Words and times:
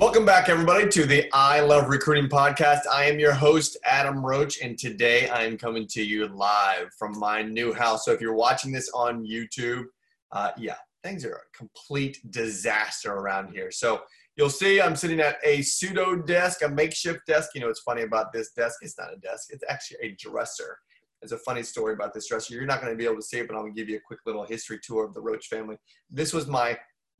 Welcome 0.00 0.24
back, 0.24 0.48
everybody, 0.48 0.88
to 0.88 1.06
the 1.06 1.30
I 1.32 1.60
Love 1.60 1.88
Recruiting 1.88 2.28
podcast. 2.28 2.80
I 2.90 3.04
am 3.04 3.20
your 3.20 3.32
host, 3.32 3.76
Adam 3.84 4.26
Roach, 4.26 4.60
and 4.60 4.76
today 4.76 5.28
I 5.28 5.44
am 5.44 5.56
coming 5.56 5.86
to 5.86 6.02
you 6.02 6.26
live 6.26 6.92
from 6.98 7.16
my 7.16 7.42
new 7.42 7.72
house. 7.72 8.04
So 8.04 8.10
if 8.10 8.20
you're 8.20 8.34
watching 8.34 8.72
this 8.72 8.90
on 8.92 9.24
YouTube, 9.24 9.84
uh, 10.32 10.50
yeah, 10.58 10.74
things 11.04 11.24
are 11.24 11.34
a 11.34 11.56
complete 11.56 12.18
disaster 12.32 13.12
around 13.12 13.52
here. 13.52 13.70
So 13.70 14.02
you'll 14.36 14.50
see 14.50 14.80
I'm 14.80 14.96
sitting 14.96 15.20
at 15.20 15.36
a 15.44 15.62
pseudo 15.62 16.16
desk, 16.16 16.62
a 16.62 16.68
makeshift 16.68 17.20
desk. 17.28 17.50
You 17.54 17.60
know, 17.60 17.68
it's 17.68 17.80
funny 17.80 18.02
about 18.02 18.32
this 18.32 18.50
desk. 18.50 18.80
It's 18.82 18.98
not 18.98 19.14
a 19.14 19.16
desk, 19.18 19.50
it's 19.50 19.64
actually 19.68 19.98
a 20.02 20.16
dresser. 20.18 20.76
There's 21.22 21.30
a 21.30 21.38
funny 21.38 21.62
story 21.62 21.94
about 21.94 22.12
this 22.12 22.26
dresser. 22.26 22.52
You're 22.52 22.66
not 22.66 22.80
going 22.80 22.92
to 22.92 22.98
be 22.98 23.04
able 23.04 23.16
to 23.16 23.22
see 23.22 23.38
it, 23.38 23.46
but 23.46 23.54
I'm 23.54 23.62
going 23.62 23.74
to 23.74 23.80
give 23.80 23.88
you 23.88 23.98
a 23.98 24.04
quick 24.04 24.20
little 24.26 24.44
history 24.44 24.80
tour 24.82 25.04
of 25.04 25.14
the 25.14 25.20
Roach 25.20 25.46
family. 25.46 25.76
This 26.10 26.32
was 26.32 26.48
my 26.48 26.76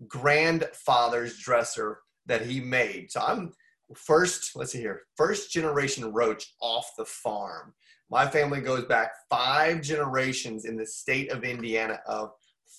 grandfather's 0.08 1.38
dresser 1.38 1.98
that 2.26 2.46
he 2.46 2.60
made. 2.60 3.10
So 3.10 3.20
I'm 3.20 3.52
first, 3.96 4.56
let's 4.56 4.72
see 4.72 4.80
here, 4.80 5.02
first 5.16 5.50
generation 5.50 6.12
roach 6.12 6.54
off 6.60 6.90
the 6.96 7.04
farm. 7.04 7.74
My 8.10 8.26
family 8.26 8.60
goes 8.60 8.84
back 8.84 9.12
five 9.30 9.82
generations 9.82 10.64
in 10.64 10.76
the 10.76 10.86
state 10.86 11.30
of 11.30 11.44
Indiana 11.44 12.00
of 12.06 12.32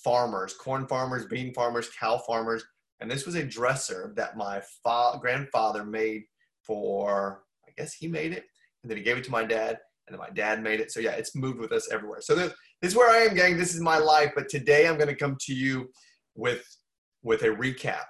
farmers, 0.04 0.54
corn 0.54 0.86
farmers, 0.86 1.26
bean 1.26 1.52
farmers, 1.52 1.90
cow 1.98 2.18
farmers. 2.18 2.64
And 3.00 3.10
this 3.10 3.26
was 3.26 3.34
a 3.34 3.44
dresser 3.44 4.12
that 4.16 4.36
my 4.36 4.62
fa- 4.82 5.18
grandfather 5.20 5.84
made 5.84 6.22
for, 6.62 7.42
I 7.66 7.70
guess 7.76 7.94
he 7.94 8.08
made 8.08 8.32
it. 8.32 8.44
And 8.82 8.90
then 8.90 8.96
he 8.96 9.04
gave 9.04 9.16
it 9.16 9.24
to 9.24 9.30
my 9.30 9.44
dad. 9.44 9.78
And 10.06 10.14
then 10.14 10.20
my 10.20 10.30
dad 10.30 10.62
made 10.62 10.80
it. 10.80 10.92
So 10.92 11.00
yeah, 11.00 11.12
it's 11.12 11.34
moved 11.34 11.58
with 11.58 11.72
us 11.72 11.90
everywhere. 11.90 12.20
So 12.20 12.34
this, 12.34 12.52
this 12.80 12.92
is 12.92 12.96
where 12.96 13.10
I 13.10 13.24
am, 13.24 13.34
gang. 13.34 13.56
This 13.56 13.74
is 13.74 13.80
my 13.80 13.98
life. 13.98 14.32
But 14.34 14.48
today 14.48 14.86
I'm 14.86 14.96
going 14.96 15.08
to 15.08 15.14
come 15.14 15.36
to 15.40 15.54
you 15.54 15.90
with, 16.36 16.64
with 17.22 17.42
a 17.42 17.48
recap 17.48 18.06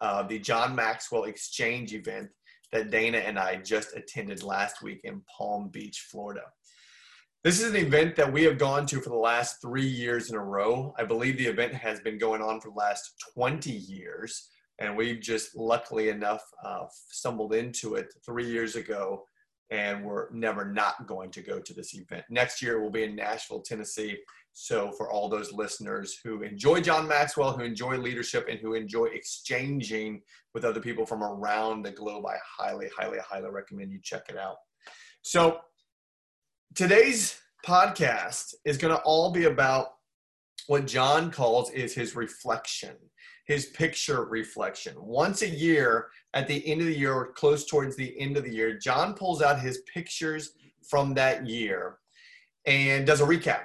uh, 0.00 0.22
the 0.22 0.38
John 0.38 0.74
Maxwell 0.74 1.24
Exchange 1.24 1.92
event 1.94 2.30
that 2.72 2.90
Dana 2.90 3.18
and 3.18 3.38
I 3.38 3.56
just 3.56 3.96
attended 3.96 4.42
last 4.42 4.82
week 4.82 5.00
in 5.04 5.22
Palm 5.36 5.68
Beach, 5.68 6.06
Florida. 6.10 6.42
This 7.42 7.60
is 7.60 7.70
an 7.70 7.76
event 7.76 8.16
that 8.16 8.30
we 8.30 8.44
have 8.44 8.58
gone 8.58 8.84
to 8.86 9.00
for 9.00 9.08
the 9.08 9.16
last 9.16 9.62
three 9.62 9.86
years 9.86 10.30
in 10.30 10.36
a 10.36 10.44
row. 10.44 10.94
I 10.98 11.04
believe 11.04 11.38
the 11.38 11.46
event 11.46 11.72
has 11.72 11.98
been 12.00 12.18
going 12.18 12.42
on 12.42 12.60
for 12.60 12.68
the 12.68 12.76
last 12.76 13.14
20 13.34 13.70
years, 13.70 14.50
and 14.78 14.94
we've 14.94 15.20
just 15.20 15.56
luckily 15.56 16.10
enough 16.10 16.42
uh, 16.62 16.84
stumbled 17.08 17.54
into 17.54 17.94
it 17.94 18.12
three 18.26 18.46
years 18.46 18.76
ago, 18.76 19.24
and 19.70 20.04
we're 20.04 20.30
never 20.32 20.70
not 20.70 21.06
going 21.06 21.30
to 21.30 21.40
go 21.40 21.60
to 21.60 21.72
this 21.72 21.94
event. 21.94 22.24
Next 22.28 22.60
year, 22.60 22.80
we'll 22.80 22.90
be 22.90 23.04
in 23.04 23.16
Nashville, 23.16 23.62
Tennessee. 23.62 24.18
So, 24.52 24.92
for 24.92 25.10
all 25.10 25.28
those 25.28 25.52
listeners 25.52 26.18
who 26.22 26.42
enjoy 26.42 26.80
John 26.80 27.06
Maxwell, 27.06 27.56
who 27.56 27.62
enjoy 27.62 27.96
leadership, 27.96 28.46
and 28.48 28.58
who 28.58 28.74
enjoy 28.74 29.06
exchanging 29.06 30.22
with 30.54 30.64
other 30.64 30.80
people 30.80 31.06
from 31.06 31.22
around 31.22 31.82
the 31.82 31.92
globe, 31.92 32.26
I 32.26 32.36
highly, 32.58 32.88
highly, 32.96 33.18
highly 33.18 33.48
recommend 33.48 33.92
you 33.92 34.00
check 34.02 34.24
it 34.28 34.36
out. 34.36 34.56
So, 35.22 35.60
today's 36.74 37.38
podcast 37.64 38.54
is 38.64 38.76
going 38.76 38.94
to 38.94 39.02
all 39.02 39.30
be 39.30 39.44
about 39.44 39.88
what 40.66 40.86
John 40.86 41.30
calls 41.30 41.70
is 41.70 41.94
his 41.94 42.16
reflection, 42.16 42.96
his 43.46 43.66
picture 43.66 44.24
reflection. 44.24 44.94
Once 44.98 45.42
a 45.42 45.48
year, 45.48 46.08
at 46.34 46.48
the 46.48 46.66
end 46.66 46.80
of 46.80 46.86
the 46.86 46.96
year, 46.96 47.12
or 47.12 47.32
close 47.32 47.66
towards 47.66 47.96
the 47.96 48.18
end 48.20 48.36
of 48.36 48.44
the 48.44 48.54
year, 48.54 48.78
John 48.78 49.14
pulls 49.14 49.42
out 49.42 49.60
his 49.60 49.82
pictures 49.92 50.52
from 50.88 51.14
that 51.14 51.46
year 51.46 51.98
and 52.66 53.06
does 53.06 53.20
a 53.20 53.26
recap 53.26 53.64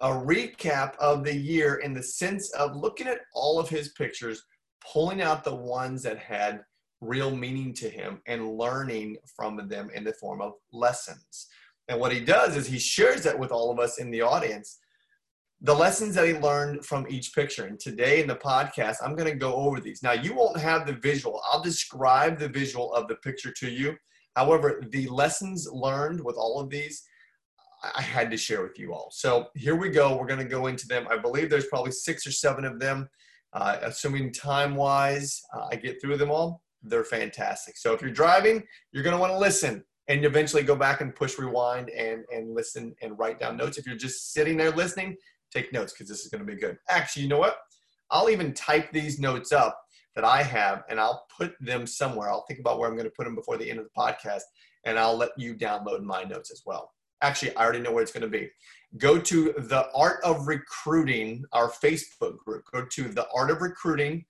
a 0.00 0.08
recap 0.08 0.94
of 0.96 1.24
the 1.24 1.34
year 1.34 1.76
in 1.76 1.94
the 1.94 2.02
sense 2.02 2.50
of 2.52 2.76
looking 2.76 3.06
at 3.06 3.20
all 3.34 3.58
of 3.58 3.68
his 3.68 3.90
pictures, 3.90 4.42
pulling 4.92 5.22
out 5.22 5.44
the 5.44 5.54
ones 5.54 6.02
that 6.02 6.18
had 6.18 6.62
real 7.00 7.34
meaning 7.34 7.72
to 7.74 7.88
him 7.88 8.20
and 8.26 8.56
learning 8.56 9.16
from 9.36 9.68
them 9.68 9.90
in 9.94 10.04
the 10.04 10.12
form 10.14 10.40
of 10.40 10.52
lessons. 10.72 11.48
And 11.88 12.00
what 12.00 12.12
he 12.12 12.20
does 12.20 12.56
is 12.56 12.66
he 12.66 12.78
shares 12.78 13.22
that 13.22 13.38
with 13.38 13.52
all 13.52 13.70
of 13.70 13.78
us 13.78 13.98
in 13.98 14.10
the 14.10 14.22
audience, 14.22 14.78
the 15.62 15.74
lessons 15.74 16.14
that 16.14 16.26
he 16.26 16.34
learned 16.34 16.84
from 16.84 17.06
each 17.08 17.34
picture. 17.34 17.64
And 17.64 17.80
today 17.80 18.20
in 18.20 18.26
the 18.26 18.36
podcast, 18.36 18.96
I'm 19.02 19.14
going 19.14 19.30
to 19.30 19.36
go 19.36 19.54
over 19.54 19.80
these. 19.80 20.02
Now, 20.02 20.12
you 20.12 20.34
won't 20.34 20.58
have 20.58 20.86
the 20.86 20.94
visual, 20.94 21.40
I'll 21.50 21.62
describe 21.62 22.38
the 22.38 22.48
visual 22.48 22.92
of 22.92 23.08
the 23.08 23.16
picture 23.16 23.52
to 23.52 23.70
you. 23.70 23.96
However, 24.34 24.82
the 24.90 25.08
lessons 25.08 25.66
learned 25.70 26.22
with 26.22 26.36
all 26.36 26.60
of 26.60 26.68
these, 26.68 27.02
I 27.82 28.02
had 28.02 28.30
to 28.30 28.36
share 28.36 28.62
with 28.62 28.78
you 28.78 28.92
all. 28.92 29.10
So 29.12 29.48
here 29.54 29.76
we 29.76 29.90
go. 29.90 30.16
We're 30.16 30.26
going 30.26 30.40
to 30.40 30.44
go 30.44 30.66
into 30.66 30.88
them. 30.88 31.06
I 31.10 31.18
believe 31.18 31.50
there's 31.50 31.66
probably 31.66 31.92
six 31.92 32.26
or 32.26 32.32
seven 32.32 32.64
of 32.64 32.80
them. 32.80 33.08
Uh, 33.52 33.78
assuming 33.82 34.32
time 34.32 34.74
wise, 34.74 35.40
uh, 35.54 35.66
I 35.70 35.76
get 35.76 36.00
through 36.00 36.16
them 36.18 36.30
all. 36.30 36.62
They're 36.82 37.04
fantastic. 37.04 37.76
So 37.76 37.92
if 37.92 38.02
you're 38.02 38.10
driving, 38.10 38.62
you're 38.92 39.02
going 39.02 39.14
to 39.14 39.20
want 39.20 39.32
to 39.32 39.38
listen 39.38 39.84
and 40.08 40.24
eventually 40.24 40.62
go 40.62 40.76
back 40.76 41.00
and 41.00 41.14
push 41.14 41.38
rewind 41.38 41.90
and, 41.90 42.24
and 42.32 42.54
listen 42.54 42.94
and 43.02 43.18
write 43.18 43.40
down 43.40 43.56
notes. 43.56 43.78
If 43.78 43.86
you're 43.86 43.96
just 43.96 44.32
sitting 44.32 44.56
there 44.56 44.70
listening, 44.70 45.16
take 45.52 45.72
notes 45.72 45.92
because 45.92 46.08
this 46.08 46.20
is 46.20 46.28
going 46.28 46.46
to 46.46 46.52
be 46.52 46.60
good. 46.60 46.78
Actually, 46.88 47.22
you 47.22 47.28
know 47.28 47.38
what? 47.38 47.56
I'll 48.10 48.30
even 48.30 48.52
type 48.52 48.92
these 48.92 49.18
notes 49.18 49.52
up 49.52 49.80
that 50.14 50.24
I 50.24 50.42
have 50.42 50.84
and 50.88 51.00
I'll 51.00 51.26
put 51.36 51.54
them 51.60 51.86
somewhere. 51.86 52.30
I'll 52.30 52.44
think 52.46 52.60
about 52.60 52.78
where 52.78 52.88
I'm 52.88 52.96
going 52.96 53.08
to 53.08 53.14
put 53.16 53.24
them 53.24 53.34
before 53.34 53.56
the 53.56 53.68
end 53.68 53.80
of 53.80 53.86
the 53.86 54.00
podcast 54.00 54.42
and 54.84 54.98
I'll 54.98 55.16
let 55.16 55.30
you 55.36 55.54
download 55.54 56.02
my 56.02 56.22
notes 56.22 56.50
as 56.50 56.62
well. 56.64 56.92
Actually, 57.22 57.54
I 57.56 57.64
already 57.64 57.80
know 57.80 57.92
where 57.92 58.02
it's 58.02 58.12
going 58.12 58.22
to 58.22 58.28
be. 58.28 58.50
Go 58.98 59.18
to 59.18 59.52
the 59.56 59.88
Art 59.94 60.18
of 60.22 60.46
Recruiting, 60.46 61.44
our 61.52 61.70
Facebook 61.70 62.38
group. 62.38 62.64
Go 62.72 62.84
to 62.84 63.08
the 63.08 63.26
Art 63.34 63.50
of 63.50 63.62
Recruiting. 63.62 64.24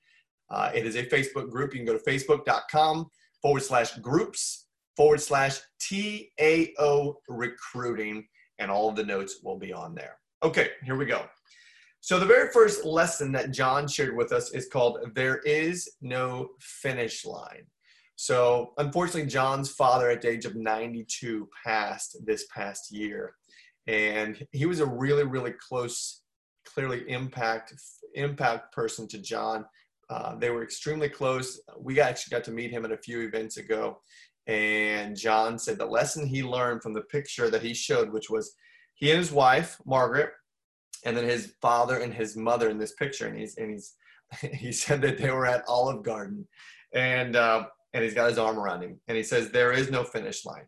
Uh, 0.50 0.70
it 0.74 0.86
is 0.86 0.96
a 0.96 1.04
Facebook 1.04 1.50
group. 1.50 1.74
You 1.74 1.80
can 1.80 1.86
go 1.86 1.98
to 1.98 2.04
facebook.com 2.10 3.06
forward 3.42 3.62
slash 3.62 3.96
groups 3.98 4.66
forward 4.96 5.20
slash 5.20 5.60
TAO 5.78 7.16
recruiting, 7.28 8.26
and 8.58 8.70
all 8.70 8.88
of 8.88 8.96
the 8.96 9.04
notes 9.04 9.40
will 9.42 9.58
be 9.58 9.72
on 9.72 9.94
there. 9.94 10.16
Okay, 10.42 10.70
here 10.84 10.96
we 10.96 11.06
go. 11.06 11.26
So, 12.00 12.18
the 12.18 12.26
very 12.26 12.50
first 12.52 12.84
lesson 12.84 13.32
that 13.32 13.50
John 13.50 13.88
shared 13.88 14.16
with 14.16 14.32
us 14.32 14.52
is 14.52 14.68
called 14.68 14.98
There 15.14 15.38
is 15.38 15.88
No 16.00 16.50
Finish 16.60 17.24
Line. 17.24 17.66
So, 18.16 18.72
unfortunately, 18.78 19.28
John's 19.28 19.70
father 19.70 20.10
at 20.10 20.22
the 20.22 20.30
age 20.30 20.46
of 20.46 20.56
92 20.56 21.48
passed 21.64 22.16
this 22.24 22.46
past 22.46 22.90
year. 22.90 23.34
And 23.86 24.44
he 24.52 24.66
was 24.66 24.80
a 24.80 24.86
really, 24.86 25.24
really 25.24 25.52
close, 25.52 26.22
clearly 26.64 27.08
impact 27.08 27.74
impact 28.14 28.72
person 28.72 29.06
to 29.08 29.18
John. 29.18 29.66
Uh, 30.08 30.36
they 30.36 30.50
were 30.50 30.62
extremely 30.62 31.08
close. 31.08 31.60
We 31.78 32.00
actually 32.00 32.36
got 32.36 32.44
to 32.44 32.52
meet 32.52 32.70
him 32.70 32.84
at 32.84 32.92
a 32.92 32.96
few 32.96 33.20
events 33.20 33.58
ago. 33.58 34.00
And 34.46 35.16
John 35.16 35.58
said 35.58 35.78
the 35.78 35.86
lesson 35.86 36.26
he 36.26 36.42
learned 36.42 36.82
from 36.82 36.94
the 36.94 37.02
picture 37.02 37.50
that 37.50 37.62
he 37.62 37.74
showed, 37.74 38.12
which 38.12 38.30
was 38.30 38.54
he 38.94 39.10
and 39.10 39.18
his 39.18 39.32
wife, 39.32 39.76
Margaret, 39.84 40.30
and 41.04 41.16
then 41.16 41.24
his 41.24 41.54
father 41.60 41.98
and 41.98 42.14
his 42.14 42.36
mother 42.36 42.70
in 42.70 42.78
this 42.78 42.94
picture. 42.94 43.26
And 43.26 43.38
he's, 43.38 43.56
and 43.56 43.70
he's, 43.70 43.94
he 44.54 44.72
said 44.72 45.02
that 45.02 45.18
they 45.18 45.30
were 45.30 45.46
at 45.46 45.64
Olive 45.68 46.02
Garden. 46.02 46.46
And 46.94 47.36
uh, 47.36 47.66
and 47.96 48.04
he's 48.04 48.12
got 48.12 48.28
his 48.28 48.38
arm 48.38 48.58
around 48.58 48.82
him. 48.82 49.00
And 49.08 49.16
he 49.16 49.22
says, 49.22 49.50
There 49.50 49.72
is 49.72 49.90
no 49.90 50.04
finish 50.04 50.44
line. 50.44 50.66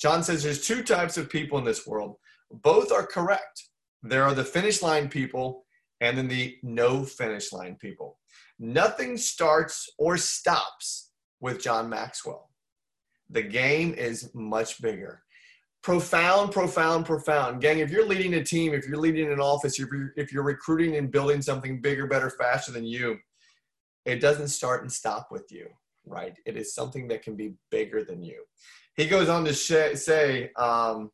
John 0.00 0.22
says 0.22 0.44
there's 0.44 0.64
two 0.64 0.84
types 0.84 1.18
of 1.18 1.28
people 1.28 1.58
in 1.58 1.64
this 1.64 1.86
world. 1.86 2.16
Both 2.50 2.92
are 2.92 3.04
correct. 3.04 3.64
There 4.02 4.22
are 4.22 4.34
the 4.34 4.44
finish 4.44 4.80
line 4.80 5.08
people 5.08 5.64
and 6.00 6.16
then 6.16 6.28
the 6.28 6.56
no 6.62 7.04
finish 7.04 7.52
line 7.52 7.76
people. 7.80 8.18
Nothing 8.60 9.16
starts 9.16 9.88
or 9.98 10.16
stops 10.16 11.10
with 11.40 11.60
John 11.60 11.88
Maxwell. 11.88 12.50
The 13.30 13.42
game 13.42 13.94
is 13.94 14.30
much 14.32 14.80
bigger. 14.80 15.22
Profound, 15.82 16.52
profound, 16.52 17.06
profound. 17.06 17.60
Gang, 17.60 17.80
if 17.80 17.90
you're 17.90 18.06
leading 18.06 18.34
a 18.34 18.44
team, 18.44 18.72
if 18.72 18.86
you're 18.86 18.98
leading 18.98 19.32
an 19.32 19.40
office, 19.40 19.80
if 19.80 19.88
you're, 19.90 20.12
if 20.16 20.32
you're 20.32 20.44
recruiting 20.44 20.96
and 20.96 21.10
building 21.10 21.42
something 21.42 21.80
bigger, 21.80 22.06
better, 22.06 22.30
faster 22.30 22.70
than 22.70 22.84
you, 22.84 23.18
it 24.04 24.20
doesn't 24.20 24.48
start 24.48 24.82
and 24.82 24.92
stop 24.92 25.28
with 25.32 25.50
you 25.50 25.66
right? 26.06 26.34
It 26.46 26.56
is 26.56 26.74
something 26.74 27.08
that 27.08 27.22
can 27.22 27.36
be 27.36 27.54
bigger 27.70 28.04
than 28.04 28.22
you. 28.22 28.44
He 28.96 29.06
goes 29.06 29.28
on 29.28 29.44
to 29.44 29.52
sh- 29.52 29.98
say 29.98 30.50
um, 30.56 31.10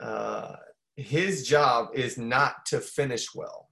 uh, 0.00 0.56
his 0.96 1.46
job 1.46 1.88
is 1.94 2.16
not 2.16 2.64
to 2.66 2.80
finish 2.80 3.34
well. 3.34 3.68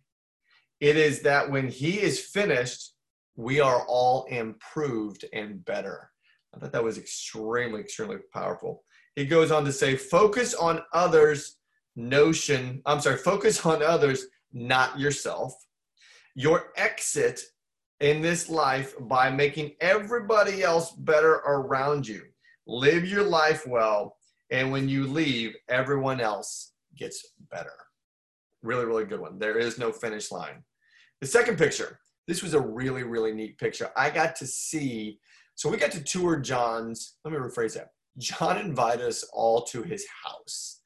It 0.80 0.96
is 0.96 1.22
that 1.22 1.50
when 1.50 1.68
he 1.68 2.00
is 2.00 2.20
finished, 2.20 2.92
we 3.36 3.60
are 3.60 3.84
all 3.88 4.24
improved 4.24 5.24
and 5.32 5.64
better. 5.64 6.10
I 6.54 6.58
thought 6.58 6.72
that 6.72 6.84
was 6.84 6.98
extremely, 6.98 7.80
extremely 7.80 8.18
powerful. 8.32 8.84
He 9.16 9.24
goes 9.24 9.50
on 9.50 9.64
to 9.64 9.72
say, 9.72 9.96
focus 9.96 10.54
on 10.54 10.82
others' 10.92 11.56
notion. 11.96 12.82
I'm 12.86 13.00
sorry, 13.00 13.16
focus 13.16 13.64
on 13.64 13.82
others, 13.82 14.26
not 14.52 14.98
yourself. 14.98 15.54
Your 16.34 16.72
exit 16.76 17.40
in 18.04 18.20
this 18.20 18.50
life 18.50 18.94
by 19.08 19.30
making 19.30 19.72
everybody 19.80 20.62
else 20.62 20.90
better 20.90 21.36
around 21.46 22.06
you. 22.06 22.20
Live 22.66 23.08
your 23.08 23.22
life 23.22 23.66
well, 23.66 24.18
and 24.50 24.70
when 24.70 24.90
you 24.90 25.06
leave, 25.06 25.56
everyone 25.70 26.20
else 26.20 26.72
gets 26.98 27.26
better. 27.50 27.72
Really, 28.62 28.84
really 28.84 29.06
good 29.06 29.20
one. 29.20 29.38
There 29.38 29.56
is 29.56 29.78
no 29.78 29.90
finish 29.90 30.30
line. 30.30 30.62
The 31.22 31.26
second 31.26 31.56
picture, 31.56 31.98
this 32.28 32.42
was 32.42 32.52
a 32.52 32.60
really, 32.60 33.04
really 33.04 33.32
neat 33.32 33.56
picture. 33.56 33.90
I 33.96 34.10
got 34.10 34.36
to 34.36 34.46
see, 34.46 35.18
so 35.54 35.70
we 35.70 35.78
got 35.78 35.92
to 35.92 36.04
tour 36.04 36.38
John's, 36.38 37.16
let 37.24 37.32
me 37.32 37.38
rephrase 37.40 37.72
that. 37.72 37.88
John 38.18 38.58
invited 38.58 39.06
us 39.06 39.24
all 39.32 39.62
to 39.62 39.82
his 39.82 40.04
house. 40.26 40.82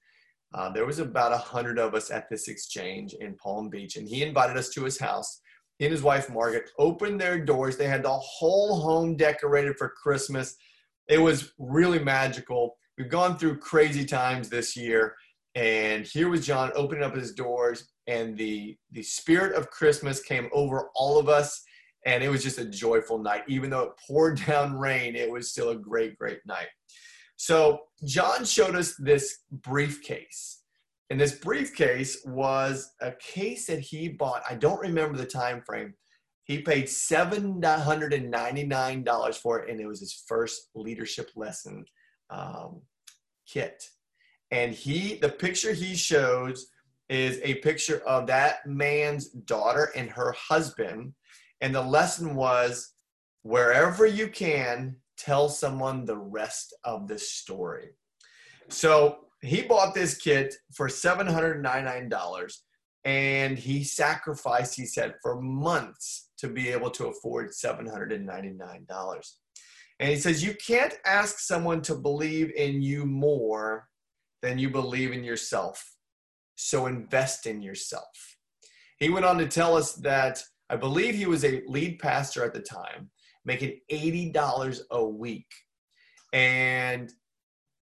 Uh, 0.54 0.70
there 0.70 0.86
was 0.86 1.00
about 1.00 1.32
a 1.32 1.36
hundred 1.36 1.80
of 1.80 1.96
us 1.96 2.12
at 2.12 2.30
this 2.30 2.46
exchange 2.46 3.14
in 3.14 3.34
Palm 3.34 3.70
Beach, 3.70 3.96
and 3.96 4.08
he 4.08 4.22
invited 4.22 4.56
us 4.56 4.68
to 4.70 4.84
his 4.84 5.00
house. 5.00 5.40
He 5.78 5.84
and 5.86 5.92
his 5.92 6.02
wife 6.02 6.28
Margaret 6.30 6.70
opened 6.78 7.20
their 7.20 7.38
doors. 7.38 7.76
They 7.76 7.86
had 7.86 8.02
the 8.02 8.10
whole 8.10 8.80
home 8.80 9.16
decorated 9.16 9.76
for 9.78 9.88
Christmas. 9.88 10.56
It 11.08 11.18
was 11.18 11.52
really 11.58 12.00
magical. 12.00 12.76
We've 12.96 13.08
gone 13.08 13.38
through 13.38 13.58
crazy 13.58 14.04
times 14.04 14.48
this 14.48 14.76
year, 14.76 15.14
and 15.54 16.04
here 16.04 16.28
was 16.28 16.44
John 16.44 16.72
opening 16.74 17.04
up 17.04 17.14
his 17.14 17.32
doors, 17.32 17.88
and 18.08 18.36
the 18.36 18.76
the 18.90 19.02
spirit 19.02 19.54
of 19.54 19.70
Christmas 19.70 20.20
came 20.20 20.48
over 20.52 20.90
all 20.96 21.18
of 21.18 21.28
us, 21.28 21.62
and 22.06 22.24
it 22.24 22.28
was 22.28 22.42
just 22.42 22.58
a 22.58 22.64
joyful 22.64 23.18
night. 23.18 23.44
Even 23.46 23.70
though 23.70 23.84
it 23.84 23.92
poured 24.06 24.40
down 24.46 24.76
rain, 24.76 25.14
it 25.14 25.30
was 25.30 25.50
still 25.50 25.70
a 25.70 25.76
great, 25.76 26.18
great 26.18 26.40
night. 26.44 26.68
So 27.36 27.82
John 28.04 28.44
showed 28.44 28.74
us 28.74 28.96
this 28.96 29.38
briefcase. 29.52 30.62
And 31.10 31.20
this 31.20 31.38
briefcase 31.38 32.22
was 32.26 32.90
a 33.00 33.12
case 33.12 33.66
that 33.66 33.80
he 33.80 34.08
bought. 34.08 34.42
I 34.48 34.54
don't 34.54 34.80
remember 34.80 35.16
the 35.16 35.24
time 35.24 35.62
frame. 35.64 35.94
He 36.44 36.60
paid 36.62 36.84
$799 36.86 39.34
for 39.36 39.60
it, 39.60 39.70
and 39.70 39.80
it 39.80 39.86
was 39.86 40.00
his 40.00 40.24
first 40.26 40.70
leadership 40.74 41.30
lesson 41.36 41.84
um, 42.30 42.82
kit. 43.46 43.80
And 44.50 44.72
he, 44.72 45.16
the 45.16 45.28
picture 45.28 45.72
he 45.72 45.94
shows 45.94 46.66
is 47.08 47.40
a 47.42 47.54
picture 47.56 48.00
of 48.06 48.26
that 48.26 48.66
man's 48.66 49.30
daughter 49.30 49.90
and 49.94 50.10
her 50.10 50.32
husband. 50.32 51.14
And 51.60 51.74
the 51.74 51.82
lesson 51.82 52.34
was 52.34 52.92
wherever 53.42 54.06
you 54.06 54.28
can, 54.28 54.96
tell 55.16 55.48
someone 55.48 56.04
the 56.04 56.16
rest 56.16 56.74
of 56.84 57.08
the 57.08 57.18
story. 57.18 57.88
So 58.68 59.18
he 59.40 59.62
bought 59.62 59.94
this 59.94 60.16
kit 60.16 60.54
for 60.74 60.88
$799 60.88 62.52
and 63.04 63.58
he 63.58 63.84
sacrificed, 63.84 64.74
he 64.74 64.84
said, 64.84 65.14
for 65.22 65.40
months 65.40 66.30
to 66.38 66.48
be 66.48 66.68
able 66.68 66.90
to 66.90 67.06
afford 67.06 67.50
$799. 67.50 69.32
And 70.00 70.10
he 70.10 70.16
says, 70.16 70.44
You 70.44 70.54
can't 70.54 70.94
ask 71.04 71.38
someone 71.38 71.82
to 71.82 71.94
believe 71.94 72.52
in 72.54 72.82
you 72.82 73.04
more 73.04 73.88
than 74.42 74.58
you 74.58 74.70
believe 74.70 75.12
in 75.12 75.24
yourself. 75.24 75.94
So 76.56 76.86
invest 76.86 77.46
in 77.46 77.62
yourself. 77.62 78.36
He 78.98 79.10
went 79.10 79.26
on 79.26 79.38
to 79.38 79.46
tell 79.46 79.76
us 79.76 79.94
that 79.94 80.42
I 80.70 80.76
believe 80.76 81.14
he 81.14 81.26
was 81.26 81.44
a 81.44 81.62
lead 81.66 81.98
pastor 81.98 82.44
at 82.44 82.52
the 82.52 82.60
time, 82.60 83.10
making 83.44 83.78
$80 83.90 84.80
a 84.90 85.04
week. 85.04 85.46
And 86.32 87.10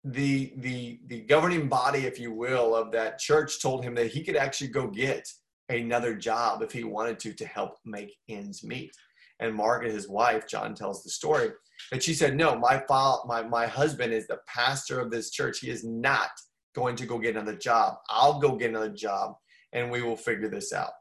the 0.04 0.54
the 0.58 1.00
the 1.08 1.22
governing 1.22 1.70
body, 1.70 2.00
if 2.00 2.20
you 2.20 2.34
will, 2.34 2.76
of 2.76 2.92
that 2.92 3.20
church 3.20 3.62
told 3.62 3.84
him 3.84 3.96
that 3.96 4.08
he 4.08 4.24
could 4.24 4.36
actually 4.36 4.68
go 4.68 4.88
get 4.88 5.28
another 5.70 6.14
job 6.14 6.62
if 6.62 6.72
he 6.72 6.84
wanted 6.84 7.20
to 7.20 7.34
to 7.34 7.46
help 7.46 7.78
make 7.86 8.16
ends 8.30 8.64
meet. 8.64 8.92
And 9.40 9.56
Margaret, 9.56 9.92
his 9.92 10.10
wife, 10.10 10.48
John 10.48 10.76
tells 10.76 11.04
the 11.04 11.10
story 11.10 11.52
that 11.92 12.04
she 12.04 12.14
said, 12.14 12.36
"No, 12.36 12.58
my 12.58 12.84
father, 12.88 13.22
my 13.26 13.44
my 13.44 13.66
husband 13.66 14.14
is 14.14 14.28
the 14.28 14.40
pastor 14.48 15.00
of 15.00 15.10
this 15.10 15.32
church. 15.32 15.60
He 15.60 15.70
is 15.70 15.84
not 15.86 16.30
going 16.76 16.96
to 16.98 17.06
go 17.06 17.18
get 17.18 17.36
another 17.36 17.56
job. 17.56 17.96
I'll 18.10 18.40
go 18.40 18.56
get 18.56 18.72
another 18.72 18.94
job, 18.94 19.36
and 19.72 19.90
we 19.90 20.02
will 20.02 20.18
figure 20.18 20.50
this 20.50 20.74
out." 20.74 20.92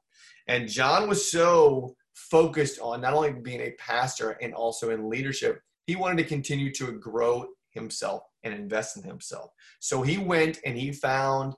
And 0.46 0.68
John 0.68 1.08
was 1.08 1.30
so 1.30 1.96
focused 2.14 2.78
on 2.80 3.00
not 3.00 3.14
only 3.14 3.32
being 3.32 3.60
a 3.60 3.74
pastor 3.78 4.30
and 4.42 4.54
also 4.54 4.90
in 4.90 5.10
leadership, 5.10 5.60
he 5.86 5.96
wanted 5.96 6.22
to 6.22 6.28
continue 6.28 6.72
to 6.74 6.92
grow 6.92 7.46
himself 7.72 8.22
and 8.42 8.54
invest 8.54 8.96
in 8.96 9.02
himself. 9.02 9.50
So 9.80 10.02
he 10.02 10.18
went 10.18 10.58
and 10.64 10.76
he 10.76 10.92
found 10.92 11.54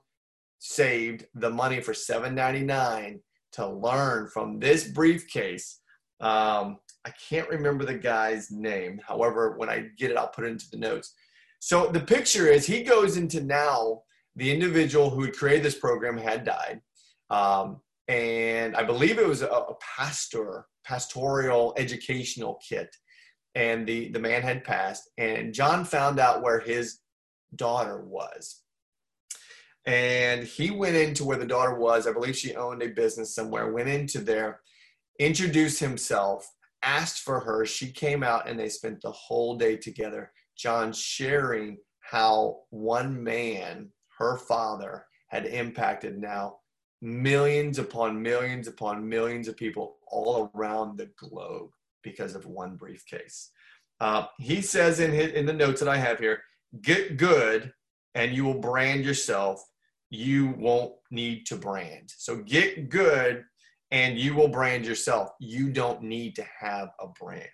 saved 0.59 1.25
the 1.35 1.49
money 1.49 1.81
for 1.81 1.93
799 1.93 3.19
to 3.53 3.67
learn 3.67 4.27
from 4.27 4.59
this 4.59 4.87
briefcase. 4.87 5.81
Um, 6.19 6.79
I 7.05 7.11
can't 7.29 7.49
remember 7.49 7.85
the 7.85 7.93
guy's 7.93 8.49
name. 8.51 8.99
However, 9.05 9.55
when 9.57 9.69
I 9.69 9.89
get 9.97 10.11
it, 10.11 10.17
I'll 10.17 10.29
put 10.29 10.45
it 10.45 10.51
into 10.51 10.69
the 10.71 10.77
notes. 10.77 11.13
So 11.59 11.87
the 11.87 11.99
picture 11.99 12.47
is 12.47 12.65
he 12.65 12.83
goes 12.83 13.17
into 13.17 13.41
now 13.41 14.01
the 14.35 14.51
individual 14.51 15.09
who 15.09 15.23
had 15.23 15.33
created 15.33 15.63
this 15.63 15.77
program 15.77 16.17
had 16.17 16.43
died. 16.43 16.81
Um, 17.29 17.81
and 18.07 18.75
I 18.75 18.83
believe 18.83 19.17
it 19.17 19.27
was 19.27 19.41
a, 19.41 19.47
a 19.47 19.75
pastor, 19.97 20.65
pastoral 20.83 21.73
educational 21.77 22.59
kit 22.67 22.95
and 23.55 23.87
the 23.87 24.09
the 24.09 24.19
man 24.19 24.41
had 24.41 24.63
passed 24.63 25.09
and 25.17 25.53
john 25.53 25.85
found 25.85 26.19
out 26.19 26.43
where 26.43 26.59
his 26.59 26.99
daughter 27.55 28.01
was. 28.03 28.61
And 29.87 30.43
he 30.43 30.71
went 30.71 30.95
into 30.95 31.23
where 31.23 31.37
the 31.37 31.45
daughter 31.45 31.75
was. 31.75 32.07
I 32.07 32.11
believe 32.11 32.35
she 32.35 32.55
owned 32.55 32.81
a 32.81 32.87
business 32.87 33.35
somewhere 33.35 33.71
went 33.71 33.89
into 33.89 34.19
there 34.19 34.61
introduced 35.19 35.79
himself 35.79 36.51
asked 36.83 37.21
for 37.21 37.39
her. 37.39 37.65
She 37.65 37.91
came 37.91 38.23
out 38.23 38.49
and 38.49 38.59
they 38.59 38.69
spent 38.69 39.01
the 39.01 39.11
whole 39.11 39.57
day 39.57 39.77
together 39.77 40.31
john 40.57 40.93
sharing 40.93 41.77
how 41.99 42.59
one 42.69 43.23
man 43.23 43.89
her 44.17 44.37
father 44.37 45.05
had 45.27 45.45
impacted 45.45 46.17
now 46.17 46.57
millions 47.01 47.77
upon 47.77 48.21
millions 48.21 48.67
upon 48.67 49.07
millions 49.07 49.47
of 49.47 49.57
people 49.57 49.97
all 50.07 50.49
around 50.55 50.97
the 50.97 51.09
globe 51.17 51.69
because 52.05 52.35
of 52.35 52.45
one 52.45 52.77
briefcase. 52.77 53.51
Uh, 53.99 54.27
he 54.39 54.61
says 54.61 55.01
in 55.01 55.11
his, 55.11 55.33
in 55.33 55.45
the 55.45 55.53
notes 55.53 55.81
that 55.81 55.89
I 55.89 55.97
have 55.97 56.19
here, 56.19 56.41
get 56.81 57.17
good 57.17 57.73
and 58.13 58.33
you 58.33 58.45
will 58.45 58.59
brand 58.59 59.03
yourself. 59.03 59.61
You 60.09 60.55
won't 60.57 60.93
need 61.11 61.45
to 61.47 61.57
brand. 61.57 62.13
So 62.17 62.37
get 62.37 62.89
good 62.89 63.43
and 63.91 64.17
you 64.17 64.35
will 64.35 64.47
brand 64.47 64.85
yourself. 64.85 65.29
You 65.39 65.69
don't 65.69 66.03
need 66.03 66.35
to 66.37 66.45
have 66.59 66.89
a 67.01 67.07
brand. 67.07 67.49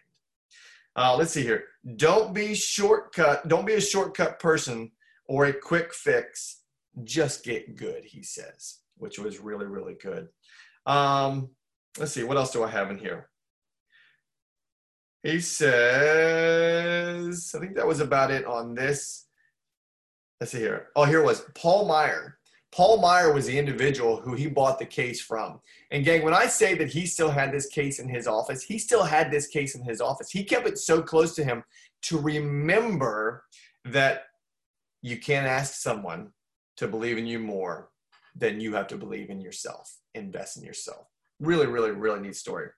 Uh, 0.95 1.15
let's 1.17 1.31
see 1.31 1.43
here. 1.43 1.63
Don't 1.95 2.33
be 2.33 2.53
shortcut. 2.53 3.47
Don't 3.47 3.65
be 3.65 3.73
a 3.73 3.81
shortcut 3.81 4.39
person 4.39 4.91
or 5.27 5.45
a 5.45 5.53
quick 5.53 5.93
fix. 5.93 6.61
Just 7.03 7.45
get 7.45 7.77
good, 7.77 8.03
he 8.03 8.21
says, 8.21 8.79
which 8.97 9.17
was 9.17 9.39
really, 9.39 9.65
really 9.65 9.95
good. 10.01 10.27
Um, 10.85 11.51
let's 11.97 12.11
see. 12.11 12.23
What 12.23 12.37
else 12.37 12.51
do 12.51 12.63
I 12.63 12.69
have 12.69 12.91
in 12.91 12.97
here? 12.97 13.30
He 15.23 15.39
says, 15.39 17.13
I 17.55 17.59
think 17.59 17.75
that 17.75 17.85
was 17.85 17.99
about 17.99 18.31
it 18.31 18.45
on 18.45 18.73
this. 18.73 19.27
Let's 20.39 20.51
see 20.51 20.59
here. 20.59 20.87
Oh, 20.95 21.05
here 21.05 21.19
it 21.19 21.25
was 21.25 21.45
Paul 21.53 21.85
Meyer. 21.85 22.39
Paul 22.71 22.99
Meyer 23.01 23.31
was 23.33 23.45
the 23.45 23.59
individual 23.59 24.19
who 24.21 24.33
he 24.33 24.47
bought 24.47 24.79
the 24.79 24.85
case 24.85 25.21
from. 25.21 25.59
And 25.91 26.03
gang, 26.05 26.23
when 26.23 26.33
I 26.33 26.47
say 26.47 26.73
that 26.75 26.87
he 26.87 27.05
still 27.05 27.29
had 27.29 27.51
this 27.51 27.67
case 27.67 27.99
in 27.99 28.07
his 28.09 28.27
office, 28.27 28.63
he 28.63 28.79
still 28.79 29.03
had 29.03 29.29
this 29.29 29.47
case 29.47 29.75
in 29.75 29.83
his 29.83 30.01
office. 30.01 30.31
He 30.31 30.43
kept 30.43 30.67
it 30.67 30.79
so 30.79 31.01
close 31.01 31.35
to 31.35 31.43
him 31.43 31.63
to 32.03 32.17
remember 32.17 33.43
that 33.85 34.23
you 35.01 35.19
can't 35.19 35.45
ask 35.45 35.75
someone 35.75 36.31
to 36.77 36.87
believe 36.87 37.17
in 37.17 37.27
you 37.27 37.39
more 37.39 37.89
than 38.35 38.61
you 38.61 38.73
have 38.73 38.87
to 38.87 38.97
believe 38.97 39.29
in 39.29 39.41
yourself. 39.41 39.97
Invest 40.15 40.57
in 40.57 40.63
yourself. 40.63 41.07
Really, 41.39 41.67
really, 41.67 41.91
really 41.91 42.21
neat 42.21 42.35
story. 42.35 42.69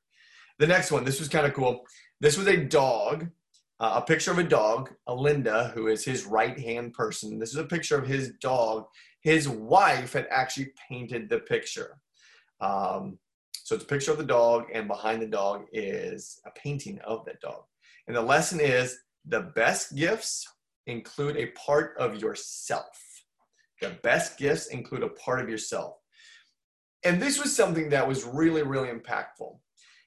The 0.59 0.67
next 0.67 0.91
one, 0.91 1.03
this 1.03 1.19
was 1.19 1.29
kind 1.29 1.45
of 1.45 1.53
cool. 1.53 1.85
This 2.23 2.37
was 2.37 2.47
a 2.47 2.55
dog, 2.55 3.27
uh, 3.81 3.95
a 3.95 4.01
picture 4.01 4.31
of 4.31 4.37
a 4.37 4.45
dog, 4.45 4.93
Alinda, 5.09 5.73
who 5.73 5.87
is 5.87 6.05
his 6.05 6.23
right 6.23 6.57
hand 6.57 6.93
person. 6.93 7.37
This 7.37 7.49
is 7.49 7.57
a 7.57 7.65
picture 7.65 7.97
of 7.97 8.07
his 8.07 8.31
dog. 8.39 8.85
His 9.19 9.49
wife 9.49 10.13
had 10.13 10.27
actually 10.31 10.71
painted 10.89 11.27
the 11.27 11.39
picture. 11.39 11.97
Um, 12.61 13.19
so 13.51 13.75
it's 13.75 13.83
a 13.83 13.87
picture 13.87 14.13
of 14.13 14.19
the 14.19 14.23
dog, 14.23 14.67
and 14.73 14.87
behind 14.87 15.21
the 15.21 15.27
dog 15.27 15.65
is 15.73 16.39
a 16.45 16.51
painting 16.57 16.97
of 16.99 17.25
that 17.25 17.41
dog. 17.41 17.63
And 18.07 18.15
the 18.15 18.21
lesson 18.21 18.61
is 18.61 18.99
the 19.25 19.51
best 19.53 19.93
gifts 19.93 20.47
include 20.87 21.35
a 21.35 21.47
part 21.47 21.93
of 21.97 22.21
yourself. 22.21 22.97
The 23.81 23.97
best 24.01 24.37
gifts 24.37 24.67
include 24.67 25.03
a 25.03 25.09
part 25.09 25.41
of 25.41 25.49
yourself. 25.49 25.97
And 27.03 27.21
this 27.21 27.37
was 27.37 27.53
something 27.53 27.89
that 27.89 28.07
was 28.07 28.23
really, 28.23 28.63
really 28.63 28.87
impactful 28.87 29.57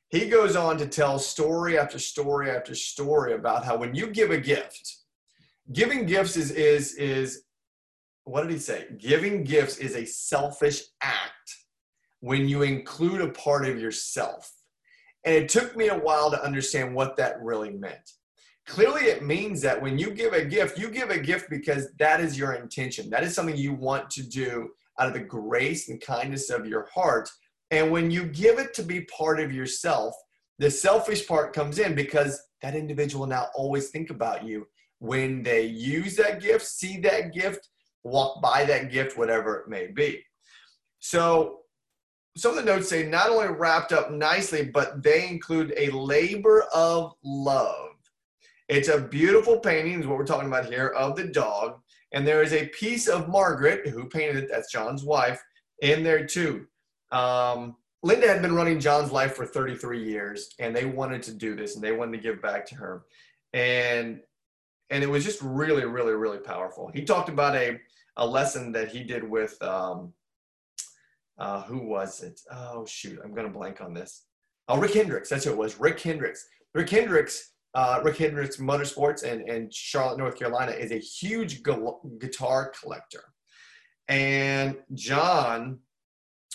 he 0.09 0.29
goes 0.29 0.57
on 0.57 0.79
to 0.79 0.87
tell 0.87 1.19
story 1.19 1.79
after 1.79 1.99
story 1.99 2.51
after 2.51 2.75
story 2.75 3.35
about 3.35 3.65
how 3.65 3.77
when 3.77 3.95
you 3.95 4.09
give 4.09 4.31
a 4.31 4.39
gift, 4.39 4.99
giving 5.73 6.07
gifts 6.07 6.37
is 6.37 6.51
is 6.53 6.95
is 6.95 7.43
what 8.25 8.43
did 8.43 8.51
he 8.51 8.59
say? 8.59 8.87
Giving 8.99 9.45
gifts 9.45 9.79
is 9.79 9.95
a 9.95 10.05
selfish 10.05 10.83
act 11.01 11.57
when 12.21 12.49
you 12.49 12.63
include 12.63 13.21
a 13.21 13.31
part 13.31 13.69
of 13.69 13.81
yourself. 13.81 14.53
And 15.25 15.35
it 15.35 15.49
took 15.49 15.77
me 15.77 15.89
a 15.89 15.99
while 15.99 16.31
to 16.31 16.43
understand 16.43 16.95
what 16.95 17.17
that 17.17 17.41
really 17.41 17.71
meant. 17.71 18.11
Clearly, 18.67 19.03
it 19.03 19.23
means 19.23 19.61
that 19.63 19.81
when 19.81 19.97
you 19.97 20.11
give 20.11 20.33
a 20.33 20.45
gift, 20.45 20.77
you 20.77 20.91
give 20.91 21.11
a 21.11 21.21
gift 21.21 21.49
because 21.49 21.89
that 21.99 22.21
is 22.21 22.37
your 22.37 22.55
intention. 22.55 23.11
That 23.11 23.23
is 23.23 23.33
something 23.33 23.57
you 23.57 23.75
want 23.75 24.11
to 24.11 24.25
do 24.25 24.71
out 24.99 25.07
of 25.07 25.13
the 25.13 25.21
grace 25.21 25.89
and 25.89 26.01
kindness 26.01 26.51
of 26.51 26.67
your 26.67 26.89
heart. 26.93 27.29
And 27.71 27.91
when 27.91 28.11
you 28.11 28.25
give 28.25 28.59
it 28.59 28.75
to 28.75 28.83
be 28.83 29.03
part 29.03 29.41
of 29.41 29.53
yourself, 29.53 30.15
the 30.59 30.71
selfish 30.71 31.27
part 31.27 31.53
comes 31.53 31.79
in 31.79 31.95
because 31.95 32.41
that 32.63 32.75
individual 32.75 33.27
now 33.27 33.49
always 33.55 33.91
think 33.91 34.11
about 34.11 34.45
you 34.45 34.67
when 34.99 35.43
they 35.43 35.67
use 35.67 36.17
that 36.17 36.41
gift, 36.41 36.67
see 36.67 36.99
that 37.01 37.33
gift, 37.33 37.69
walk 38.05 38.41
by 38.41 38.65
that 38.65 38.91
gift, 38.91 39.19
whatever 39.19 39.57
it 39.57 39.69
may 39.69 39.89
be. 39.89 40.23
So 41.01 41.59
some 42.37 42.51
of 42.51 42.57
the 42.57 42.71
notes 42.71 42.89
say 42.89 43.07
not 43.07 43.31
only 43.31 43.49
wrapped 43.49 43.93
up 43.93 44.11
nicely, 44.11 44.65
but 44.65 45.03
they 45.03 45.29
include 45.29 45.75
a 45.77 45.91
labor 45.91 46.65
of 46.75 47.13
love. 47.25 47.91
It's 48.69 48.89
a 48.89 49.01
beautiful 49.01 49.59
painting, 49.61 50.01
is 50.01 50.07
what 50.07 50.19
we're 50.19 50.27
talking 50.27 50.49
about 50.49 50.67
here, 50.67 50.89
of 50.89 51.17
the 51.17 51.25
dog. 51.25 51.81
And 52.13 52.27
there 52.27 52.43
is 52.43 52.53
a 52.53 52.69
piece 52.69 53.09
of 53.09 53.29
Margaret, 53.29 53.87
who 53.89 54.09
painted 54.09 54.37
it, 54.45 54.49
that's 54.51 54.73
John's 54.73 55.05
wife, 55.05 55.41
in 55.83 56.03
there 56.03 56.27
too. 56.27 56.67
Um, 57.17 57.77
Linda 58.03 58.29
had 58.29 58.43
been 58.43 58.55
running 58.55 58.79
John's 58.79 59.11
life 59.11 59.35
for 59.35 59.47
33 59.47 60.05
years, 60.05 60.55
and 60.59 60.77
they 60.77 60.85
wanted 60.85 61.23
to 61.25 61.33
do 61.33 61.57
this, 61.57 61.75
and 61.75 61.83
they 61.83 61.93
wanted 61.93 62.13
to 62.13 62.23
give 62.23 62.43
back 62.43 62.67
to 62.67 62.75
her. 62.77 63.05
And 63.53 64.21
and 64.91 65.03
it 65.03 65.09
was 65.09 65.25
just 65.25 65.43
really, 65.43 65.85
really, 65.85 66.13
really 66.13 66.39
powerful. 66.39 66.89
He 66.95 67.05
talked 67.05 67.29
about 67.29 67.57
a, 67.57 67.81
a 68.17 68.25
lesson 68.25 68.71
that 68.73 68.89
he 68.89 69.03
did 69.03 69.29
with 69.29 69.61
um, 69.61 70.13
uh, 71.39 71.63
who 71.63 71.79
was 71.79 72.23
it? 72.23 72.41
Oh 72.53 72.85
shoot, 72.87 73.19
I'm 73.25 73.35
gonna 73.35 73.49
blank 73.49 73.81
on 73.81 73.95
this. 73.95 74.27
Oh, 74.69 74.79
Rick 74.79 74.95
Hendricks. 74.95 75.29
That's 75.29 75.45
who 75.45 75.53
it 75.53 75.59
was. 75.59 75.81
Rick 75.81 76.01
Hendricks. 76.01 76.47
Rick 76.75 76.91
Hendricks. 76.91 77.53
Uh, 77.75 78.01
Rick 78.03 78.17
Hendricks 78.17 78.57
Motorsports 78.57 79.23
and, 79.23 79.47
and 79.51 79.73
Charlotte, 79.73 80.17
North 80.17 80.39
Carolina, 80.39 80.73
is 80.73 80.93
a 80.93 80.99
huge 80.99 81.63
gu- 81.63 81.99
guitar 82.19 82.73
collector. 82.81 83.23
And 84.09 84.77
John 84.95 85.81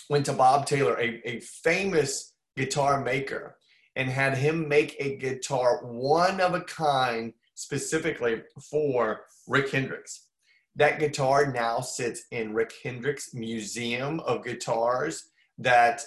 went 0.08 0.26
to 0.26 0.32
Bob 0.32 0.66
Taylor, 0.66 0.98
a, 0.98 1.20
a 1.28 1.40
famous 1.40 2.34
guitar 2.56 3.02
maker, 3.02 3.56
and 3.96 4.08
had 4.08 4.36
him 4.36 4.68
make 4.68 4.96
a 4.98 5.16
guitar 5.16 5.80
one 5.84 6.40
of 6.40 6.54
a 6.54 6.60
kind 6.62 7.32
specifically 7.54 8.42
for 8.70 9.22
Rick 9.46 9.70
Hendricks. 9.70 10.28
That 10.76 10.98
guitar 10.98 11.52
now 11.52 11.80
sits 11.80 12.24
in 12.30 12.54
Rick 12.54 12.72
Hendricks 12.82 13.34
Museum 13.34 14.20
of 14.20 14.44
Guitars 14.44 15.30
that 15.58 16.02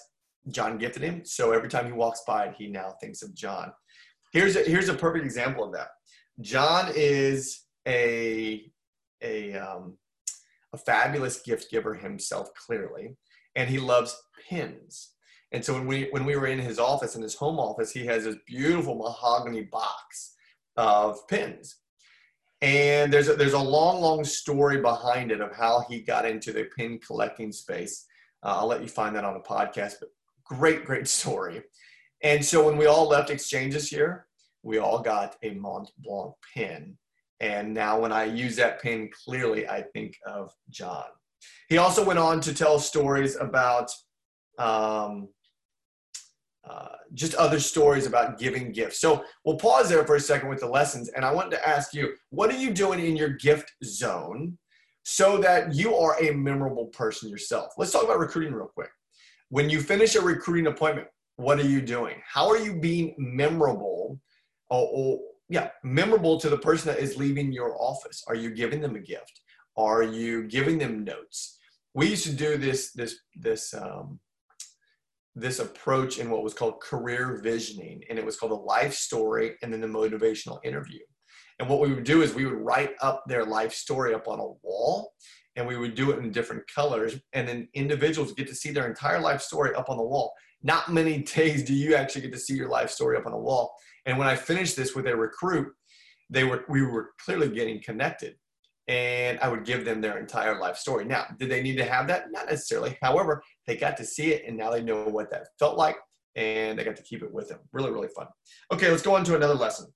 John 0.50 0.78
gifted 0.78 1.04
him. 1.04 1.24
So 1.24 1.52
every 1.52 1.70
time 1.70 1.86
he 1.86 1.92
walks 1.92 2.22
by 2.28 2.46
it, 2.46 2.56
he 2.58 2.68
now 2.68 2.96
thinks 3.00 3.22
of 3.22 3.36
John. 3.36 3.72
Here's 4.34 4.56
a, 4.56 4.64
here's 4.64 4.90
a 4.90 4.94
perfect 4.94 5.26
example 5.26 5.64
of 5.64 5.74
that. 5.74 5.90
John 6.42 6.92
is 6.96 7.62
a, 7.88 8.70
a, 9.22 9.54
um, 9.54 9.98
a 10.74 10.78
fabulous 10.78 11.42
gift 11.42 11.72
giver 11.72 11.94
himself, 11.94 12.50
clearly, 12.54 13.16
and 13.56 13.70
he 13.70 13.80
loves 13.80 14.16
pins. 14.50 15.12
And 15.52 15.64
so 15.64 15.74
when 15.74 15.88
we 15.88 16.08
when 16.12 16.26
we 16.26 16.36
were 16.36 16.48
in 16.48 16.60
his 16.60 16.80
office, 16.80 17.16
in 17.16 17.22
his 17.22 17.36
home 17.36 17.60
office, 17.60 17.92
he 17.92 18.06
has 18.06 18.26
this 18.26 18.36
beautiful 18.46 18.96
mahogany 18.96 19.64
box 19.64 20.36
of 20.76 21.28
pins. 21.28 21.78
And 22.62 23.12
there's 23.12 23.28
a, 23.28 23.36
there's 23.36 23.54
a 23.54 23.60
long, 23.60 24.02
long 24.02 24.24
story 24.24 24.82
behind 24.82 25.32
it 25.32 25.42
of 25.42 25.56
how 25.56 25.86
he 25.88 26.00
got 26.00 26.26
into 26.26 26.52
the 26.52 26.66
pin 26.76 27.00
collecting 27.00 27.52
space. 27.52 28.06
Uh, 28.44 28.58
I'll 28.58 28.68
let 28.68 28.82
you 28.82 28.88
find 28.88 29.16
that 29.16 29.26
on 29.26 29.36
a 29.36 29.40
podcast, 29.40 29.96
but 30.00 30.10
great, 30.44 30.86
great 30.86 31.08
story. 31.08 31.64
And 32.24 32.44
so 32.44 32.66
when 32.66 32.78
we 32.78 32.86
all 32.86 33.08
left 33.08 33.30
exchange 33.30 33.74
this 33.74 33.92
year, 33.92 34.28
we 34.64 34.80
all 34.80 35.00
got 35.00 35.36
a 35.44 35.52
Mont 35.52 35.92
Blanc 36.00 36.34
pin. 36.54 36.98
And 37.40 37.74
now 37.74 38.00
when 38.00 38.12
I 38.12 38.24
use 38.24 38.56
that 38.56 38.82
pin, 38.82 39.12
clearly 39.26 39.68
I 39.68 39.84
think 39.94 40.18
of 40.26 40.52
John. 40.70 41.06
He 41.70 41.78
also 41.78 42.04
went 42.06 42.20
on 42.20 42.42
to 42.42 42.54
tell 42.54 42.80
stories 42.80 43.36
about 43.40 43.90
um, 44.58 45.30
uh, 46.68 46.96
just 47.14 47.36
other 47.36 47.60
stories 47.60 48.06
about 48.06 48.40
giving 48.40 48.72
gifts. 48.72 49.00
So 49.00 49.24
we'll 49.44 49.58
pause 49.58 49.90
there 49.90 50.06
for 50.06 50.16
a 50.16 50.20
second 50.20 50.50
with 50.50 50.60
the 50.60 50.68
lessons. 50.68 51.10
And 51.10 51.24
I 51.24 51.32
wanted 51.32 51.52
to 51.52 51.68
ask 51.68 51.94
you, 51.94 52.14
what 52.30 52.52
are 52.52 52.58
you 52.58 52.72
doing 52.72 53.00
in 53.00 53.16
your 53.16 53.30
gift 53.30 53.72
zone 53.84 54.58
so 55.04 55.38
that 55.38 55.76
you 55.76 55.96
are 55.96 56.20
a 56.22 56.32
memorable 56.34 56.88
person 56.88 57.30
yourself? 57.30 57.74
Let's 57.78 57.92
talk 57.92 58.04
about 58.04 58.20
recruiting 58.20 58.54
real 58.54 58.72
quick. 58.74 58.90
When 59.50 59.70
you 59.70 59.80
finish 59.80 60.16
a 60.16 60.22
recruiting 60.22 60.68
appointment, 60.68 61.08
what 61.36 61.60
are 61.60 61.68
you 61.68 61.82
doing? 61.82 62.16
How 62.28 62.50
are 62.50 62.58
you 62.58 62.80
being 62.80 63.14
memorable 63.18 64.20
or, 64.70 64.90
or 64.92 65.20
yeah, 65.50 65.70
memorable 65.84 66.40
to 66.40 66.50
the 66.50 66.58
person 66.58 66.92
that 66.92 67.00
is 67.00 67.18
leaving 67.18 67.52
your 67.52 67.80
office? 67.80 68.24
Are 68.28 68.36
you 68.36 68.50
giving 68.52 68.82
them 68.82 68.96
a 68.96 69.00
gift? 69.00 69.42
Are 69.78 70.04
you 70.04 70.44
giving 70.44 70.78
them 70.78 71.04
notes? 71.04 71.58
We 71.94 72.10
used 72.10 72.26
to 72.26 72.34
do 72.34 72.58
this 72.58 72.92
this 72.92 73.18
this 73.36 73.74
um, 73.74 74.20
this 75.36 75.60
approach 75.60 76.18
in 76.18 76.30
what 76.30 76.44
was 76.44 76.54
called 76.54 76.82
career 76.82 77.40
visioning, 77.44 78.02
and 78.10 78.18
it 78.18 78.26
was 78.26 78.38
called 78.38 78.54
a 78.54 78.56
life 78.56 78.94
story 78.94 79.56
and 79.62 79.72
then 79.72 79.82
the 79.82 79.88
motivational 79.88 80.60
interview. 80.64 81.00
And 81.60 81.70
what 81.70 81.80
we 81.82 81.94
would 81.94 82.04
do 82.04 82.22
is 82.22 82.34
we 82.34 82.46
would 82.46 82.60
write 82.60 82.92
up 83.02 83.24
their 83.28 83.46
life 83.46 83.74
story 83.74 84.14
up 84.14 84.28
on 84.28 84.40
a 84.40 84.54
wall, 84.64 85.14
and 85.56 85.68
we 85.68 85.78
would 85.78 85.96
do 85.96 86.12
it 86.12 86.20
in 86.20 86.32
different 86.32 86.64
colors, 86.74 87.20
and 87.34 87.48
then 87.48 87.68
individuals 87.74 88.34
get 88.34 88.48
to 88.48 88.56
see 88.56 88.72
their 88.72 88.88
entire 88.88 89.20
life 89.20 89.42
story 89.42 89.76
up 89.76 89.90
on 89.90 89.98
the 89.98 90.04
wall. 90.04 90.34
Not 90.64 90.92
many 90.92 91.20
days 91.36 91.64
do 91.64 91.74
you 91.74 91.96
actually 91.96 92.22
get 92.22 92.34
to 92.34 92.40
see 92.40 92.56
your 92.56 92.70
life 92.70 92.90
story 92.90 93.18
up 93.18 93.26
on 93.26 93.34
a 93.34 93.38
wall. 93.38 93.74
And 94.06 94.18
when 94.18 94.28
I 94.28 94.36
finished 94.36 94.76
this 94.76 94.96
with 94.96 95.08
a 95.08 95.16
recruit, 95.16 95.68
they 96.30 96.44
were 96.44 96.66
we 96.70 96.82
were 96.82 97.12
clearly 97.24 97.50
getting 97.50 97.82
connected 97.82 98.36
and 98.88 99.40
I 99.40 99.48
would 99.48 99.66
give 99.66 99.84
them 99.84 100.02
their 100.02 100.18
entire 100.18 100.60
life 100.60 100.78
story. 100.78 101.06
Now, 101.06 101.26
did 101.40 101.50
they 101.50 101.64
need 101.64 101.78
to 101.78 101.86
have 101.86 102.08
that? 102.08 102.32
Not 102.32 102.48
necessarily. 102.48 102.98
However, 103.02 103.42
they 103.66 103.78
got 103.78 103.98
to 103.98 104.06
see 104.06 104.32
it 104.32 104.44
and 104.48 104.56
now 104.56 104.72
they 104.72 104.84
know 104.84 105.06
what 105.06 105.32
that 105.32 105.48
felt 105.58 105.78
like 105.78 105.98
and 106.36 106.78
they 106.78 106.84
got 106.84 106.96
to 106.98 107.04
keep 107.04 107.24
it 107.24 107.34
with 107.34 107.50
them. 107.50 107.60
Really, 107.72 107.92
really 107.92 108.10
fun. 108.10 108.28
Okay, 108.72 108.90
let's 108.90 109.02
go 109.02 109.16
on 109.16 109.24
to 109.26 109.36
another 109.36 109.56
lesson. 109.56 109.88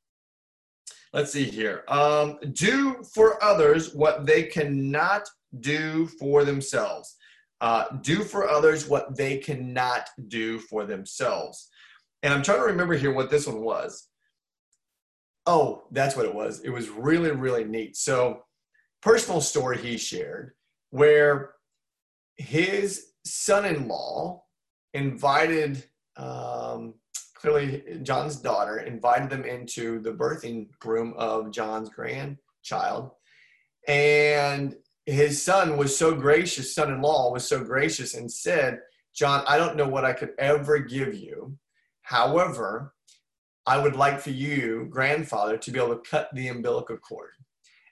Let's 1.13 1.31
see 1.31 1.43
here. 1.43 1.84
Um, 1.88 2.38
do 2.53 3.03
for 3.13 3.43
others 3.43 3.93
what 3.93 4.25
they 4.25 4.43
cannot 4.43 5.27
do 5.60 6.08
for 6.08 6.46
themselves. 6.46 7.15
Uh, 7.62 7.86
do 8.01 8.24
for 8.24 8.48
others 8.48 8.88
what 8.88 9.17
they 9.17 9.38
cannot 9.38 10.08
do 10.27 10.60
for 10.60 10.86
themselves. 10.86 11.69
And 12.24 12.34
I'm 12.34 12.43
trying 12.43 12.60
to 12.60 12.65
remember 12.65 12.96
here 12.96 13.13
what 13.13 13.29
this 13.29 13.48
one 13.48 13.62
was. 13.62 14.08
Oh, 15.46 15.84
that's 15.91 16.15
what 16.15 16.25
it 16.25 16.34
was. 16.34 16.62
It 16.62 16.69
was 16.69 16.89
really, 16.89 17.31
really 17.31 17.63
neat. 17.63 17.98
So, 17.98 18.43
personal 19.01 19.41
story 19.41 19.77
he 19.77 19.98
shared 19.98 20.53
where 20.91 21.51
his 22.38 23.12
son-in-law 23.25 24.41
invited 24.94 25.84
um, 26.18 26.94
clearly 27.36 27.84
john's 28.03 28.38
daughter 28.38 28.79
invited 28.79 29.29
them 29.29 29.46
into 29.46 30.00
the 30.00 30.12
birthing 30.12 30.68
room 30.84 31.13
of 31.18 31.51
john's 31.51 31.89
grandchild. 31.89 33.12
And 33.88 34.75
his 35.06 35.41
son 35.41 35.77
was 35.77 35.98
so 35.98 36.13
gracious 36.13 36.75
son-in-law 36.75 37.32
was 37.32 37.46
so 37.46 37.63
gracious 37.63 38.13
and 38.13 38.32
said 38.32 38.79
john 39.15 39.44
i 39.48 39.58
don't 39.58 39.77
know 39.77 39.88
what 39.88 40.06
i 40.06 40.13
could 40.13 40.32
ever 40.38 40.79
give 40.79 41.13
you. 41.13 41.58
However 42.01 42.94
i 43.65 43.77
would 43.77 43.96
like 43.96 44.20
for 44.20 44.32
you 44.32 44.88
grandfather 44.89 45.58
to 45.58 45.72
be 45.72 45.79
able 45.79 45.96
to 45.96 46.10
cut 46.10 46.29
the 46.34 46.48
umbilical 46.50 46.98
cord 46.98 47.32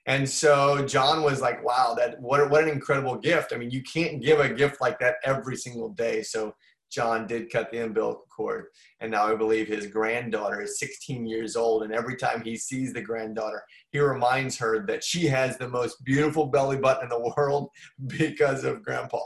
and 0.08 0.28
so 0.28 0.86
John 0.86 1.22
was 1.22 1.42
like, 1.42 1.64
wow, 1.64 1.94
that 1.98 2.20
what, 2.22 2.50
what 2.50 2.64
an 2.64 2.70
incredible 2.70 3.18
gift. 3.18 3.52
I 3.54 3.58
mean, 3.58 3.70
you 3.70 3.84
can't 3.84 4.22
give 4.24 4.40
a 4.40 4.48
gift 4.48 4.80
like 4.80 5.00
that 5.00 5.16
every 5.26 5.58
single 5.58 5.90
day. 5.90 6.24
So 6.24 6.56
John 6.90 7.28
did 7.28 7.52
cut 7.52 7.70
the 7.70 7.84
umbilical 7.84 8.24
cord. 8.34 8.68
And 9.02 9.12
now 9.12 9.28
I 9.28 9.36
believe 9.36 9.68
his 9.68 9.88
granddaughter 9.88 10.62
is 10.62 10.80
16 10.80 11.26
years 11.28 11.58
old. 11.58 11.84
And 11.84 11.92
every 11.92 12.16
time 12.16 12.42
he 12.42 12.56
sees 12.56 12.94
the 12.94 13.02
granddaughter, 13.02 13.62
he 13.92 14.00
reminds 14.00 14.58
her 14.60 14.86
that 14.88 15.04
she 15.04 15.26
has 15.28 15.58
the 15.58 15.68
most 15.68 16.02
beautiful 16.06 16.46
belly 16.46 16.78
button 16.78 17.04
in 17.04 17.10
the 17.10 17.34
world 17.36 17.70
because 18.08 18.64
of 18.64 18.84
grandpa. 18.84 19.20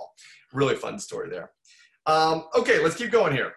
Really 0.52 0.76
fun 0.76 0.98
story 0.98 1.30
there. 1.30 1.52
Um, 2.08 2.46
okay, 2.58 2.82
let's 2.82 2.96
keep 2.96 3.12
going 3.12 3.34
here. 3.34 3.54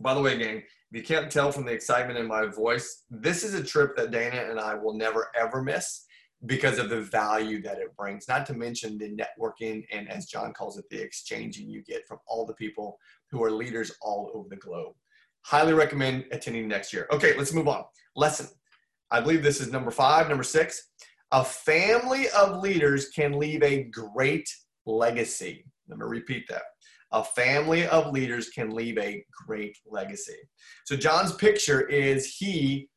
By 0.00 0.14
the 0.14 0.20
way, 0.20 0.36
gang, 0.36 0.56
if 0.56 0.64
you 0.92 1.02
can't 1.02 1.30
tell 1.30 1.52
from 1.52 1.64
the 1.64 1.72
excitement 1.72 2.18
in 2.18 2.26
my 2.26 2.46
voice, 2.46 3.04
this 3.08 3.44
is 3.44 3.54
a 3.54 3.62
trip 3.62 3.96
that 3.96 4.10
Dana 4.10 4.50
and 4.50 4.58
I 4.58 4.74
will 4.74 4.94
never 4.94 5.30
ever 5.38 5.62
miss 5.62 6.06
because 6.46 6.78
of 6.78 6.88
the 6.88 7.00
value 7.00 7.60
that 7.62 7.78
it 7.78 7.96
brings, 7.96 8.28
not 8.28 8.46
to 8.46 8.54
mention 8.54 8.96
the 8.96 9.16
networking 9.16 9.84
and, 9.92 10.08
as 10.08 10.26
John 10.26 10.52
calls 10.52 10.78
it, 10.78 10.88
the 10.90 11.00
exchanging 11.00 11.68
you 11.68 11.82
get 11.82 12.06
from 12.06 12.18
all 12.26 12.46
the 12.46 12.54
people 12.54 12.98
who 13.30 13.42
are 13.42 13.50
leaders 13.50 13.92
all 14.00 14.30
over 14.34 14.48
the 14.48 14.56
globe. 14.56 14.94
Highly 15.42 15.72
recommend 15.72 16.26
attending 16.30 16.68
next 16.68 16.92
year. 16.92 17.08
Okay, 17.12 17.36
let's 17.36 17.52
move 17.52 17.68
on. 17.68 17.84
Lesson. 18.14 18.48
I 19.10 19.20
believe 19.20 19.42
this 19.42 19.60
is 19.60 19.72
number 19.72 19.90
five, 19.90 20.28
number 20.28 20.44
six. 20.44 20.90
A 21.32 21.44
family 21.44 22.28
of 22.30 22.60
leaders 22.60 23.08
can 23.08 23.38
leave 23.38 23.62
a 23.62 23.84
great 23.84 24.48
legacy. 24.86 25.64
Let 25.88 25.98
me 25.98 26.04
repeat 26.06 26.46
that. 26.48 26.62
A 27.12 27.24
family 27.24 27.86
of 27.86 28.12
leaders 28.12 28.50
can 28.50 28.70
leave 28.70 28.98
a 28.98 29.24
great 29.46 29.76
legacy. 29.86 30.36
So, 30.84 30.94
John's 30.94 31.32
picture 31.32 31.80
is 31.88 32.36
he 32.36 32.88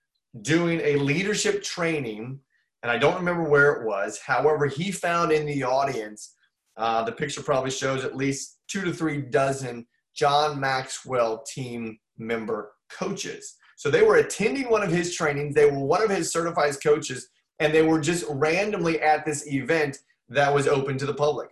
doing 0.41 0.81
a 0.81 0.97
leadership 0.97 1.63
training, 1.63 2.39
and 2.83 2.91
I 2.91 2.97
don't 2.97 3.15
remember 3.15 3.43
where 3.43 3.73
it 3.73 3.85
was. 3.85 4.19
However, 4.19 4.67
he 4.67 4.91
found 4.91 5.31
in 5.31 5.45
the 5.45 5.63
audience, 5.63 6.35
uh, 6.77 7.03
the 7.03 7.11
picture 7.11 7.43
probably 7.43 7.71
shows 7.71 8.03
at 8.03 8.15
least 8.15 8.59
two 8.67 8.81
to 8.81 8.93
three 8.93 9.21
dozen 9.21 9.85
John 10.15 10.59
Maxwell 10.59 11.43
team 11.43 11.99
member 12.17 12.71
coaches. 12.91 13.57
So 13.77 13.89
they 13.89 14.03
were 14.03 14.17
attending 14.17 14.69
one 14.69 14.83
of 14.83 14.91
his 14.91 15.15
trainings, 15.15 15.55
they 15.55 15.69
were 15.69 15.79
one 15.79 16.03
of 16.03 16.09
his 16.09 16.31
certified 16.31 16.75
coaches, 16.83 17.29
and 17.59 17.73
they 17.73 17.81
were 17.81 17.99
just 17.99 18.25
randomly 18.29 19.01
at 19.01 19.25
this 19.25 19.47
event 19.47 19.99
that 20.29 20.53
was 20.53 20.67
open 20.67 20.97
to 20.97 21.05
the 21.05 21.13
public. 21.13 21.49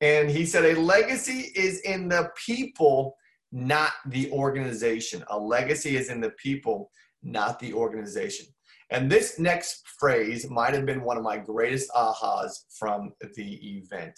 And 0.00 0.28
he 0.28 0.44
said, 0.44 0.64
A 0.64 0.80
legacy 0.80 1.52
is 1.54 1.80
in 1.80 2.08
the 2.08 2.30
people, 2.46 3.16
not 3.52 3.92
the 4.06 4.30
organization. 4.32 5.24
A 5.28 5.38
legacy 5.38 5.96
is 5.96 6.10
in 6.10 6.20
the 6.20 6.30
people, 6.30 6.90
not 7.22 7.58
the 7.60 7.72
organization. 7.72 8.46
And 8.92 9.10
this 9.10 9.38
next 9.38 9.88
phrase 9.98 10.50
might 10.50 10.74
have 10.74 10.84
been 10.84 11.02
one 11.02 11.16
of 11.16 11.22
my 11.22 11.38
greatest 11.38 11.90
ahas 11.92 12.52
from 12.78 13.14
the 13.34 13.78
event. 13.78 14.12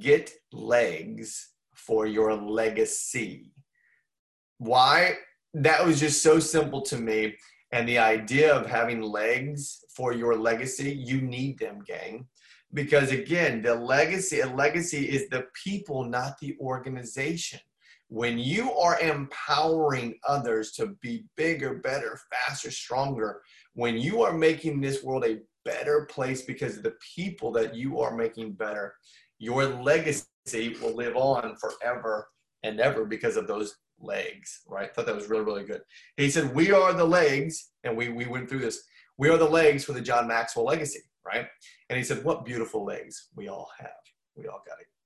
Get 0.00 0.32
legs 0.52 1.50
for 1.74 2.04
your 2.04 2.34
legacy. 2.34 3.52
Why? 4.58 5.14
That 5.54 5.86
was 5.86 6.00
just 6.00 6.24
so 6.24 6.40
simple 6.40 6.82
to 6.82 6.98
me. 6.98 7.36
And 7.70 7.88
the 7.88 7.98
idea 7.98 8.52
of 8.52 8.66
having 8.66 9.00
legs 9.00 9.84
for 9.94 10.12
your 10.12 10.36
legacy, 10.36 10.90
you 10.92 11.20
need 11.20 11.60
them, 11.60 11.78
gang. 11.86 12.26
Because 12.74 13.12
again, 13.12 13.62
the 13.62 13.76
legacy, 13.76 14.40
a 14.40 14.48
legacy 14.48 15.08
is 15.08 15.28
the 15.28 15.46
people, 15.54 16.04
not 16.04 16.36
the 16.40 16.56
organization. 16.60 17.60
When 18.08 18.38
you 18.38 18.72
are 18.72 18.98
empowering 19.00 20.18
others 20.26 20.72
to 20.72 20.96
be 21.02 21.24
bigger, 21.36 21.74
better, 21.74 22.18
faster, 22.32 22.70
stronger, 22.70 23.42
when 23.74 23.98
you 23.98 24.22
are 24.22 24.32
making 24.32 24.80
this 24.80 25.02
world 25.02 25.24
a 25.24 25.40
better 25.64 26.06
place 26.06 26.42
because 26.42 26.78
of 26.78 26.82
the 26.82 26.94
people 27.14 27.52
that 27.52 27.74
you 27.74 28.00
are 28.00 28.16
making 28.16 28.52
better, 28.52 28.94
your 29.38 29.66
legacy 29.66 30.24
will 30.80 30.96
live 30.96 31.16
on 31.16 31.54
forever 31.56 32.28
and 32.62 32.80
ever 32.80 33.04
because 33.04 33.36
of 33.36 33.46
those 33.46 33.76
legs, 34.00 34.62
right? 34.66 34.90
I 34.90 34.92
thought 34.92 35.06
that 35.06 35.14
was 35.14 35.28
really, 35.28 35.44
really 35.44 35.64
good. 35.64 35.82
He 36.16 36.30
said, 36.30 36.54
We 36.54 36.72
are 36.72 36.92
the 36.92 37.04
legs, 37.04 37.70
and 37.84 37.96
we, 37.96 38.08
we 38.08 38.26
went 38.26 38.48
through 38.48 38.60
this. 38.60 38.82
We 39.16 39.28
are 39.28 39.36
the 39.36 39.48
legs 39.48 39.84
for 39.84 39.92
the 39.92 40.00
John 40.00 40.26
Maxwell 40.28 40.66
legacy, 40.66 41.00
right? 41.26 41.46
And 41.90 41.96
he 41.96 42.04
said, 42.04 42.24
What 42.24 42.44
beautiful 42.44 42.84
legs 42.84 43.28
we 43.34 43.48
all 43.48 43.68
have. 43.78 43.90
We 44.36 44.46
all 44.46 44.62
got 44.66 44.78
a 44.78 44.97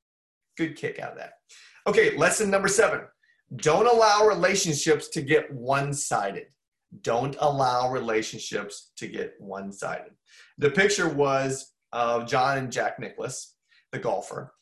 good 0.57 0.77
kick 0.77 0.99
out 0.99 1.13
of 1.13 1.19
that. 1.19 1.35
Okay, 1.87 2.17
lesson 2.17 2.51
number 2.51 2.69
seven 2.69 3.03
don't 3.57 3.87
allow 3.87 4.27
relationships 4.27 5.09
to 5.11 5.21
get 5.21 5.53
one 5.53 5.93
sided. 5.93 6.47
Don't 7.03 7.37
allow 7.41 7.91
relationships 7.91 8.93
to 8.97 9.07
get 9.07 9.35
one 9.39 9.73
sided. 9.73 10.13
The 10.59 10.71
picture 10.71 11.09
was 11.09 11.73
of 11.93 12.27
John 12.27 12.59
and 12.59 12.73
Jack 12.73 12.99
Nicklaus, 12.99 13.55
the 13.91 13.99
golfer. 13.99 14.55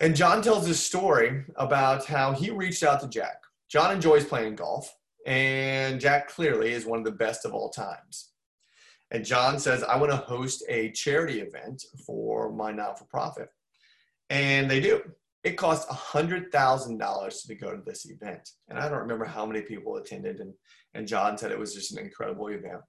And 0.00 0.16
John 0.16 0.42
tells 0.42 0.66
his 0.66 0.80
story 0.82 1.44
about 1.56 2.06
how 2.06 2.32
he 2.32 2.50
reached 2.50 2.82
out 2.82 3.00
to 3.00 3.08
Jack. 3.08 3.42
John 3.68 3.92
enjoys 3.92 4.24
playing 4.24 4.56
golf, 4.56 4.94
and 5.26 6.00
Jack 6.00 6.28
clearly 6.28 6.72
is 6.72 6.86
one 6.86 6.98
of 6.98 7.04
the 7.04 7.12
best 7.12 7.44
of 7.44 7.52
all 7.52 7.68
times. 7.68 8.30
And 9.10 9.24
John 9.24 9.58
says, 9.58 9.82
I 9.82 9.96
want 9.96 10.12
to 10.12 10.16
host 10.16 10.62
a 10.68 10.92
charity 10.92 11.40
event 11.40 11.84
for 12.06 12.52
my 12.52 12.70
not 12.72 12.98
for 12.98 13.06
profit. 13.06 13.48
And 14.30 14.70
they 14.70 14.80
do. 14.80 15.02
It 15.44 15.56
costs 15.56 15.90
$100,000 15.90 17.46
to 17.46 17.54
go 17.54 17.74
to 17.74 17.82
this 17.86 18.10
event. 18.10 18.48
And 18.68 18.78
I 18.78 18.88
don't 18.88 18.98
remember 18.98 19.24
how 19.24 19.46
many 19.46 19.62
people 19.62 19.96
attended. 19.96 20.40
And, 20.40 20.52
and 20.94 21.06
John 21.06 21.38
said 21.38 21.52
it 21.52 21.58
was 21.58 21.74
just 21.74 21.92
an 21.92 22.04
incredible 22.04 22.48
event. 22.48 22.80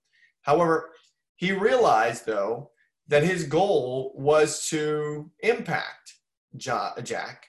However, 0.42 0.90
he 1.36 1.52
realized, 1.52 2.26
though, 2.26 2.72
that 3.08 3.24
his 3.24 3.46
goal 3.46 4.14
was 4.16 4.68
to 4.70 5.32
impact 5.40 6.14
Jack 6.58 7.46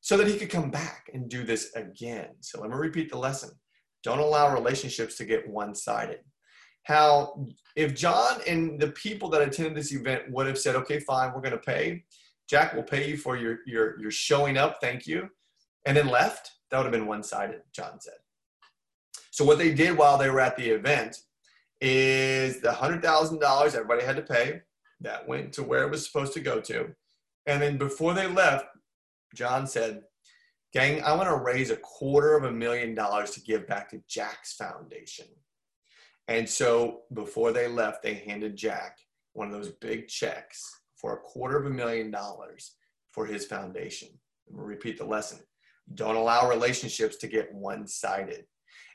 so 0.00 0.16
that 0.16 0.28
he 0.28 0.36
could 0.36 0.50
come 0.50 0.70
back 0.70 1.10
and 1.12 1.28
do 1.28 1.44
this 1.44 1.72
again. 1.74 2.28
So 2.40 2.60
let 2.60 2.70
me 2.70 2.76
repeat 2.76 3.10
the 3.10 3.18
lesson. 3.18 3.50
Don't 4.02 4.18
allow 4.18 4.52
relationships 4.52 5.16
to 5.16 5.24
get 5.24 5.48
one 5.48 5.74
sided. 5.74 6.20
How, 6.82 7.46
if 7.74 7.94
John 7.94 8.40
and 8.46 8.78
the 8.78 8.90
people 8.90 9.30
that 9.30 9.40
attended 9.40 9.74
this 9.74 9.92
event 9.92 10.30
would 10.30 10.46
have 10.46 10.58
said, 10.58 10.76
okay, 10.76 11.00
fine, 11.00 11.32
we're 11.32 11.40
going 11.40 11.52
to 11.52 11.58
pay, 11.58 12.04
Jack 12.48 12.74
will 12.74 12.82
pay 12.82 13.08
you 13.08 13.16
for 13.16 13.36
your, 13.36 13.58
your, 13.66 14.00
your 14.00 14.10
showing 14.10 14.56
up, 14.58 14.78
thank 14.80 15.06
you, 15.06 15.28
and 15.86 15.96
then 15.96 16.08
left, 16.08 16.50
that 16.70 16.78
would 16.78 16.84
have 16.84 16.92
been 16.92 17.06
one 17.06 17.22
sided, 17.22 17.62
John 17.74 18.00
said. 18.00 18.14
So 19.30 19.44
what 19.44 19.58
they 19.58 19.72
did 19.72 19.96
while 19.96 20.18
they 20.18 20.30
were 20.30 20.40
at 20.40 20.56
the 20.56 20.70
event 20.70 21.16
is 21.80 22.60
the 22.60 22.68
$100,000 22.68 23.74
everybody 23.74 24.04
had 24.04 24.16
to 24.16 24.22
pay, 24.22 24.60
that 25.00 25.26
went 25.26 25.52
to 25.54 25.62
where 25.62 25.82
it 25.82 25.90
was 25.90 26.06
supposed 26.06 26.32
to 26.34 26.40
go 26.40 26.60
to. 26.60 26.94
And 27.46 27.60
then 27.60 27.76
before 27.76 28.14
they 28.14 28.26
left, 28.26 28.66
John 29.34 29.66
said, 29.66 30.02
Gang, 30.72 31.02
I 31.02 31.14
want 31.14 31.28
to 31.28 31.36
raise 31.36 31.70
a 31.70 31.76
quarter 31.76 32.36
of 32.36 32.44
a 32.44 32.52
million 32.52 32.94
dollars 32.94 33.30
to 33.32 33.40
give 33.40 33.66
back 33.66 33.88
to 33.90 34.02
Jack's 34.08 34.54
foundation. 34.54 35.26
And 36.26 36.48
so 36.48 37.02
before 37.12 37.52
they 37.52 37.68
left, 37.68 38.02
they 38.02 38.14
handed 38.14 38.56
Jack 38.56 38.98
one 39.34 39.48
of 39.48 39.52
those 39.52 39.70
big 39.80 40.08
checks 40.08 40.80
for 40.96 41.14
a 41.14 41.20
quarter 41.20 41.58
of 41.58 41.66
a 41.66 41.70
million 41.70 42.10
dollars 42.10 42.76
for 43.12 43.26
his 43.26 43.46
foundation. 43.46 44.08
We'll 44.48 44.66
repeat 44.66 44.98
the 44.98 45.04
lesson. 45.04 45.38
Don't 45.94 46.16
allow 46.16 46.48
relationships 46.48 47.16
to 47.18 47.28
get 47.28 47.52
one 47.52 47.86
sided. 47.86 48.44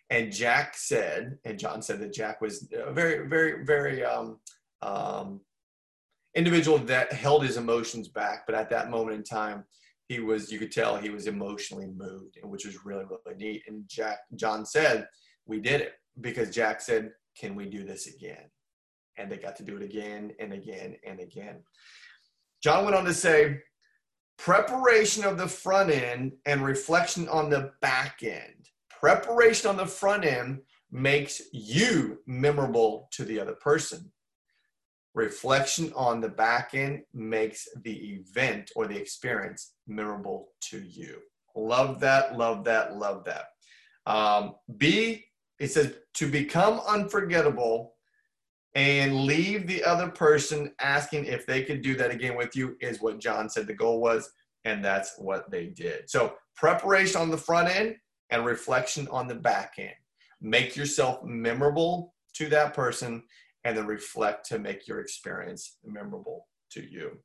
And 0.10 0.32
Jack 0.32 0.76
said, 0.76 1.38
and 1.46 1.60
John 1.60 1.82
said 1.82 2.00
that 2.00 2.14
Jack 2.14 2.42
was 2.42 2.68
a 2.74 2.92
very, 2.92 3.28
very, 3.28 3.64
very 3.64 4.04
um, 4.04 4.40
um, 4.82 5.42
individual 6.36 6.80
that 6.80 7.14
held 7.14 7.44
his 7.44 7.58
emotions 7.58 8.08
back, 8.08 8.46
but 8.46 8.56
at 8.56 8.70
that 8.72 8.90
moment 8.90 9.18
in 9.18 9.24
time, 9.24 9.66
he 10.08 10.20
was 10.20 10.52
you 10.52 10.58
could 10.58 10.72
tell 10.72 10.98
he 10.98 11.12
was 11.12 11.28
emotionally 11.28 11.88
moved, 11.88 12.40
which 12.44 12.66
was 12.66 12.84
really 12.84 13.06
really 13.06 13.38
neat. 13.38 13.64
And 13.68 13.84
Jack 13.88 14.20
John 14.36 14.66
said, 14.66 15.08
"We 15.46 15.60
did 15.60 15.82
it 15.82 15.94
because 16.20 16.50
Jack 16.50 16.82
said, 16.82 17.12
"Can 17.40 17.56
we 17.56 17.68
do 17.68 17.84
this 17.84 18.08
again?" 18.08 18.50
And 19.20 19.32
they 19.32 19.38
got 19.38 19.56
to 19.58 19.64
do 19.64 19.78
it 19.78 19.84
again 19.84 20.32
and 20.40 20.54
again 20.54 20.96
and 21.06 21.20
again. 21.20 21.58
John 22.64 22.86
went 22.86 22.96
on 22.96 23.06
to 23.06 23.14
say, 23.14 23.60
preparation 24.38 25.26
of 25.26 25.38
the 25.38 25.48
front 25.48 25.92
end 25.92 26.32
and 26.46 26.64
reflection 26.64 27.28
on 27.30 27.50
the 27.50 27.72
back 27.82 28.24
end. 28.24 28.70
Preparation 28.90 29.70
on 29.70 29.78
the 29.78 29.86
front 29.86 30.26
end 30.26 30.62
makes 30.92 31.42
you 31.54 32.20
memorable 32.26 33.08
to 33.12 33.24
the 33.24 33.40
other 33.40 33.54
person 33.54 34.12
reflection 35.14 35.92
on 35.96 36.22
the 36.22 36.30
back 36.30 36.72
end 36.74 37.02
makes 37.14 37.68
the 37.84 38.14
event 38.14 38.72
or 38.76 38.88
the 38.88 38.98
experience 38.98 39.74
memorable 39.88 40.50
to 40.62 40.80
you. 40.80 41.18
Love 41.56 42.00
that, 42.00 42.38
love 42.38 42.64
that, 42.64 42.96
love 42.96 43.26
that. 43.26 43.48
Um, 44.06 44.56
B, 44.78 45.26
it 45.60 45.72
says 45.72 45.94
to 46.16 46.32
become 46.32 46.80
unforgettable 46.88 47.96
and 48.76 49.26
leave 49.26 49.68
the 49.68 49.84
other 49.84 50.10
person 50.10 50.74
asking 50.80 51.26
if 51.26 51.46
they 51.46 51.64
could 51.64 51.82
do 51.82 51.96
that 51.96 52.12
again 52.12 52.38
with 52.38 52.56
you 52.56 52.76
is 52.82 53.02
what 53.02 53.20
John 53.20 53.50
said 53.50 53.68
the 53.68 53.74
goal 53.74 54.00
was, 54.00 54.32
and 54.66 54.84
that's 54.84 55.16
what 55.18 55.50
they 55.50 55.68
did. 55.68 56.10
So, 56.10 56.36
preparation 56.56 57.20
on 57.20 57.32
the 57.32 57.38
front 57.38 57.70
end 57.70 57.96
and 58.30 58.46
reflection 58.46 59.08
on 59.10 59.28
the 59.28 59.36
back 59.36 59.74
end. 59.78 59.94
Make 60.42 60.76
yourself 60.76 61.24
memorable 61.24 62.14
to 62.36 62.48
that 62.50 62.74
person 62.74 63.24
and 63.64 63.78
then 63.78 63.88
reflect 63.88 64.48
to 64.50 64.60
make 64.60 64.88
your 64.88 65.00
experience 65.00 65.78
memorable 65.84 66.48
to 66.72 66.82
you. 66.82 67.18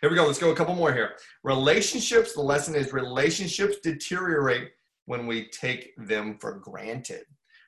Here 0.00 0.10
we 0.10 0.16
go. 0.16 0.26
Let's 0.26 0.38
go 0.38 0.50
a 0.50 0.56
couple 0.56 0.74
more 0.74 0.92
here. 0.92 1.16
Relationships, 1.42 2.34
the 2.34 2.42
lesson 2.42 2.74
is 2.74 2.92
relationships 2.92 3.76
deteriorate 3.82 4.70
when 5.06 5.26
we 5.26 5.48
take 5.48 5.94
them 5.96 6.38
for 6.38 6.58
granted. 6.58 7.24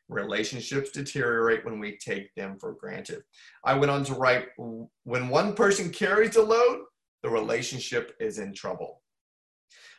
Relationships 0.08 0.90
deteriorate 0.90 1.64
when 1.64 1.78
we 1.78 1.98
take 1.98 2.34
them 2.34 2.58
for 2.58 2.72
granted. 2.72 3.22
I 3.64 3.74
went 3.74 3.90
on 3.90 4.04
to 4.04 4.14
write 4.14 4.46
when 4.56 5.28
one 5.28 5.54
person 5.54 5.90
carries 5.90 6.34
the 6.34 6.42
load, 6.42 6.84
the 7.22 7.28
relationship 7.28 8.16
is 8.20 8.38
in 8.38 8.54
trouble. 8.54 9.02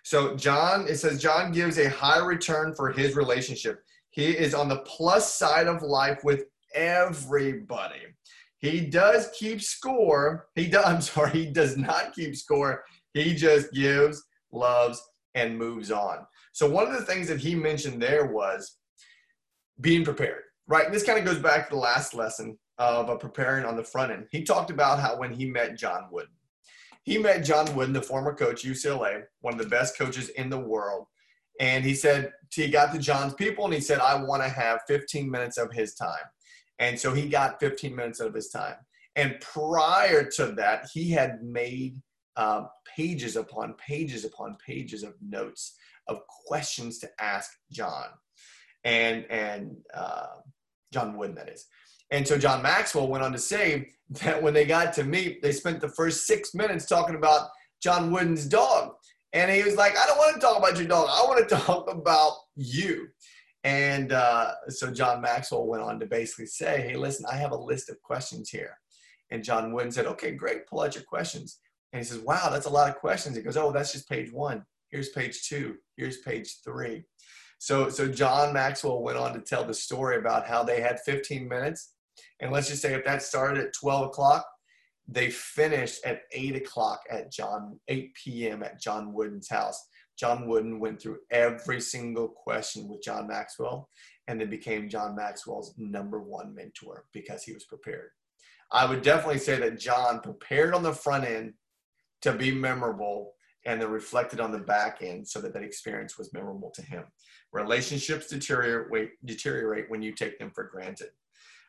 So, 0.03 0.35
John, 0.35 0.87
it 0.87 0.95
says 0.95 1.21
John 1.21 1.51
gives 1.51 1.77
a 1.77 1.89
high 1.89 2.25
return 2.25 2.73
for 2.73 2.89
his 2.89 3.15
relationship. 3.15 3.83
He 4.09 4.31
is 4.31 4.55
on 4.55 4.69
the 4.69 4.79
plus 4.79 5.35
side 5.35 5.67
of 5.67 5.83
life 5.83 6.21
with 6.23 6.45
everybody. 6.73 8.01
He 8.57 8.81
does 8.81 9.29
keep 9.37 9.61
score. 9.61 10.47
He 10.55 10.67
does, 10.67 10.85
I'm 10.85 11.01
sorry, 11.01 11.31
he 11.31 11.45
does 11.45 11.77
not 11.77 12.13
keep 12.13 12.35
score. 12.35 12.83
He 13.13 13.35
just 13.35 13.71
gives, 13.71 14.23
loves, 14.51 15.01
and 15.35 15.57
moves 15.57 15.91
on. 15.91 16.25
So 16.51 16.69
one 16.69 16.87
of 16.87 16.93
the 16.93 17.05
things 17.05 17.27
that 17.27 17.39
he 17.39 17.55
mentioned 17.55 18.01
there 18.01 18.25
was 18.25 18.78
being 19.81 20.03
prepared, 20.03 20.43
right? 20.67 20.85
And 20.85 20.93
this 20.93 21.03
kind 21.03 21.19
of 21.19 21.25
goes 21.25 21.41
back 21.41 21.69
to 21.69 21.75
the 21.75 21.81
last 21.81 22.13
lesson 22.13 22.57
of 22.77 23.09
uh, 23.09 23.15
preparing 23.15 23.65
on 23.65 23.75
the 23.75 23.83
front 23.83 24.11
end. 24.11 24.27
He 24.31 24.43
talked 24.43 24.71
about 24.71 24.99
how 24.99 25.17
when 25.17 25.33
he 25.33 25.45
met 25.45 25.77
John 25.77 26.07
Wooden, 26.11 26.31
he 27.03 27.17
met 27.17 27.43
John 27.43 27.73
Wooden, 27.75 27.93
the 27.93 28.01
former 28.01 28.33
coach 28.33 28.63
UCLA, 28.63 29.23
one 29.41 29.53
of 29.53 29.59
the 29.59 29.69
best 29.69 29.97
coaches 29.97 30.29
in 30.29 30.49
the 30.49 30.59
world. 30.59 31.07
And 31.59 31.83
he 31.83 31.93
said, 31.93 32.31
he 32.53 32.69
got 32.69 32.93
to 32.93 32.99
John's 32.99 33.33
people 33.33 33.65
and 33.65 33.73
he 33.73 33.81
said, 33.81 33.99
I 33.99 34.21
want 34.21 34.43
to 34.43 34.49
have 34.49 34.81
15 34.87 35.29
minutes 35.29 35.57
of 35.57 35.71
his 35.73 35.93
time. 35.93 36.13
And 36.79 36.97
so 36.97 37.13
he 37.13 37.27
got 37.27 37.59
15 37.59 37.93
minutes 37.93 38.19
of 38.21 38.33
his 38.33 38.49
time. 38.49 38.75
And 39.15 39.39
prior 39.41 40.23
to 40.31 40.47
that, 40.53 40.87
he 40.93 41.11
had 41.11 41.43
made 41.43 42.01
uh, 42.37 42.67
pages 42.95 43.35
upon 43.35 43.73
pages 43.73 44.23
upon 44.23 44.55
pages 44.65 45.03
of 45.03 45.13
notes 45.21 45.75
of 46.07 46.21
questions 46.47 46.99
to 46.99 47.09
ask 47.19 47.51
John 47.71 48.05
and 48.83 49.25
and 49.29 49.75
uh, 49.93 50.27
John 50.91 51.17
Wooden 51.17 51.35
that 51.35 51.49
is. 51.49 51.65
And 52.11 52.27
so 52.27 52.37
John 52.37 52.63
Maxwell 52.63 53.07
went 53.07 53.23
on 53.23 53.31
to 53.31 53.37
say 53.37 53.89
that 54.21 54.41
when 54.41 54.53
they 54.53 54.65
got 54.65 54.93
to 54.93 55.03
meet, 55.03 55.41
they 55.41 55.51
spent 55.51 55.79
the 55.79 55.89
first 55.89 56.25
six 56.25 56.53
minutes 56.55 56.85
talking 56.85 57.15
about 57.15 57.49
John 57.81 58.11
Wooden's 58.11 58.45
dog. 58.45 58.93
And 59.33 59.51
he 59.51 59.61
was 59.61 59.75
like, 59.75 59.95
I 59.95 60.07
don't 60.07 60.17
want 60.17 60.35
to 60.35 60.41
talk 60.41 60.57
about 60.57 60.77
your 60.77 60.87
dog. 60.87 61.07
I 61.09 61.23
want 61.27 61.47
to 61.47 61.55
talk 61.55 61.91
about 61.91 62.33
you. 62.55 63.09
And 63.63 64.11
uh, 64.11 64.53
so 64.69 64.91
John 64.91 65.21
Maxwell 65.21 65.67
went 65.67 65.83
on 65.83 65.99
to 65.99 66.05
basically 66.05 66.47
say, 66.47 66.81
Hey, 66.81 66.95
listen, 66.95 67.25
I 67.29 67.35
have 67.35 67.51
a 67.51 67.57
list 67.57 67.89
of 67.89 68.01
questions 68.01 68.49
here. 68.49 68.77
And 69.31 69.43
John 69.43 69.73
Wooden 69.73 69.91
said, 69.91 70.05
Okay, 70.07 70.31
great, 70.31 70.65
pull 70.65 70.81
out 70.81 70.95
your 70.95 71.03
questions. 71.03 71.59
And 71.91 72.01
he 72.01 72.05
says, 72.05 72.19
Wow, 72.19 72.49
that's 72.49 72.65
a 72.65 72.71
lot 72.71 72.89
of 72.89 72.95
questions. 72.95 73.35
He 73.35 73.43
goes, 73.43 73.57
Oh, 73.57 73.71
that's 73.71 73.91
just 73.91 74.09
page 74.09 74.31
one. 74.31 74.63
Here's 74.89 75.09
page 75.09 75.47
two. 75.47 75.75
Here's 75.97 76.17
page 76.17 76.57
three. 76.63 77.03
So, 77.59 77.89
so 77.89 78.07
John 78.07 78.53
Maxwell 78.53 79.03
went 79.03 79.17
on 79.17 79.33
to 79.33 79.41
tell 79.41 79.65
the 79.65 79.73
story 79.73 80.17
about 80.17 80.47
how 80.47 80.63
they 80.63 80.81
had 80.81 81.01
15 81.01 81.47
minutes. 81.47 81.93
And 82.39 82.51
let's 82.51 82.69
just 82.69 82.81
say 82.81 82.93
if 82.93 83.05
that 83.05 83.21
started 83.21 83.63
at 83.63 83.73
12 83.73 84.07
o'clock, 84.07 84.45
they 85.07 85.29
finished 85.29 86.03
at 86.05 86.21
8 86.31 86.55
o'clock 86.55 87.01
at 87.11 87.31
John, 87.31 87.79
8 87.89 88.13
p.m. 88.15 88.63
at 88.63 88.81
John 88.81 89.13
Wooden's 89.13 89.49
house. 89.49 89.87
John 90.17 90.47
Wooden 90.47 90.79
went 90.79 91.01
through 91.01 91.19
every 91.31 91.81
single 91.81 92.29
question 92.29 92.87
with 92.87 93.03
John 93.03 93.27
Maxwell 93.27 93.89
and 94.27 94.39
then 94.39 94.49
became 94.49 94.89
John 94.89 95.15
Maxwell's 95.15 95.73
number 95.77 96.21
one 96.21 96.55
mentor 96.55 97.05
because 97.13 97.43
he 97.43 97.53
was 97.53 97.65
prepared. 97.65 98.09
I 98.71 98.85
would 98.85 99.01
definitely 99.01 99.39
say 99.39 99.57
that 99.59 99.79
John 99.79 100.21
prepared 100.21 100.73
on 100.73 100.83
the 100.83 100.93
front 100.93 101.25
end 101.25 101.53
to 102.21 102.33
be 102.33 102.51
memorable 102.51 103.33
and 103.65 103.81
then 103.81 103.89
reflected 103.89 104.39
on 104.39 104.51
the 104.51 104.59
back 104.59 104.99
end 105.01 105.27
so 105.27 105.39
that 105.41 105.53
that 105.53 105.63
experience 105.63 106.17
was 106.17 106.33
memorable 106.33 106.71
to 106.71 106.81
him. 106.81 107.03
Relationships 107.51 108.27
deteriorate, 108.27 109.11
deteriorate 109.25 109.89
when 109.89 110.01
you 110.01 110.13
take 110.13 110.39
them 110.39 110.51
for 110.51 110.65
granted. 110.65 111.09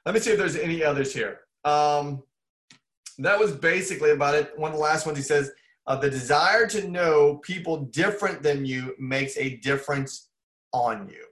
Let 0.06 0.14
me 0.14 0.20
see 0.20 0.30
if 0.30 0.38
there's 0.38 0.56
any 0.56 0.84
others 0.84 1.12
here. 1.12 1.40
Um, 1.64 2.22
that 3.18 3.38
was 3.38 3.52
basically 3.52 4.10
about 4.10 4.34
it. 4.34 4.58
One 4.58 4.70
of 4.70 4.76
the 4.76 4.82
last 4.82 5.04
ones 5.04 5.18
he 5.18 5.24
says, 5.24 5.50
uh, 5.86 5.96
the 5.96 6.10
desire 6.10 6.66
to 6.68 6.88
know 6.88 7.36
people 7.38 7.78
different 7.86 8.42
than 8.42 8.64
you 8.64 8.94
makes 8.98 9.36
a 9.36 9.56
difference 9.56 10.28
on 10.72 11.08
you. 11.08 11.24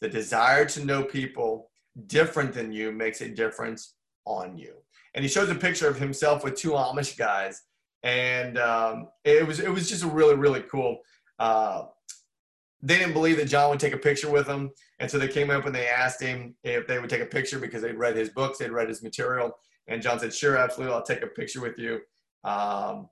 The 0.00 0.08
desire 0.08 0.64
to 0.66 0.84
know 0.84 1.02
people 1.02 1.70
different 2.06 2.54
than 2.54 2.70
you 2.72 2.92
makes 2.92 3.20
a 3.20 3.28
difference 3.28 3.94
on 4.24 4.56
you. 4.56 4.74
And 5.14 5.24
he 5.24 5.28
shows 5.28 5.48
a 5.48 5.54
picture 5.54 5.88
of 5.88 5.98
himself 5.98 6.44
with 6.44 6.54
two 6.54 6.72
Amish 6.72 7.16
guys, 7.16 7.62
and 8.02 8.58
um, 8.58 9.08
it 9.24 9.46
was 9.46 9.60
it 9.60 9.72
was 9.72 9.88
just 9.88 10.04
a 10.04 10.08
really 10.08 10.34
really 10.34 10.62
cool. 10.62 10.98
Uh, 11.38 11.84
they 12.80 12.96
didn't 12.98 13.12
believe 13.12 13.36
that 13.38 13.46
John 13.46 13.70
would 13.70 13.80
take 13.80 13.92
a 13.92 13.98
picture 13.98 14.30
with 14.30 14.46
them, 14.46 14.70
and 15.00 15.10
so 15.10 15.18
they 15.18 15.28
came 15.28 15.50
up 15.50 15.66
and 15.66 15.74
they 15.74 15.88
asked 15.88 16.22
him 16.22 16.54
if 16.62 16.86
they 16.86 16.98
would 16.98 17.10
take 17.10 17.22
a 17.22 17.26
picture 17.26 17.58
because 17.58 17.82
they'd 17.82 17.96
read 17.96 18.16
his 18.16 18.28
books, 18.28 18.58
they'd 18.58 18.70
read 18.70 18.88
his 18.88 19.02
material, 19.02 19.58
and 19.88 20.02
John 20.02 20.18
said, 20.18 20.32
"Sure, 20.32 20.56
absolutely, 20.56 20.94
I'll 20.94 21.02
take 21.02 21.22
a 21.22 21.26
picture 21.28 21.60
with 21.60 21.78
you." 21.78 22.00
Um, 22.44 23.08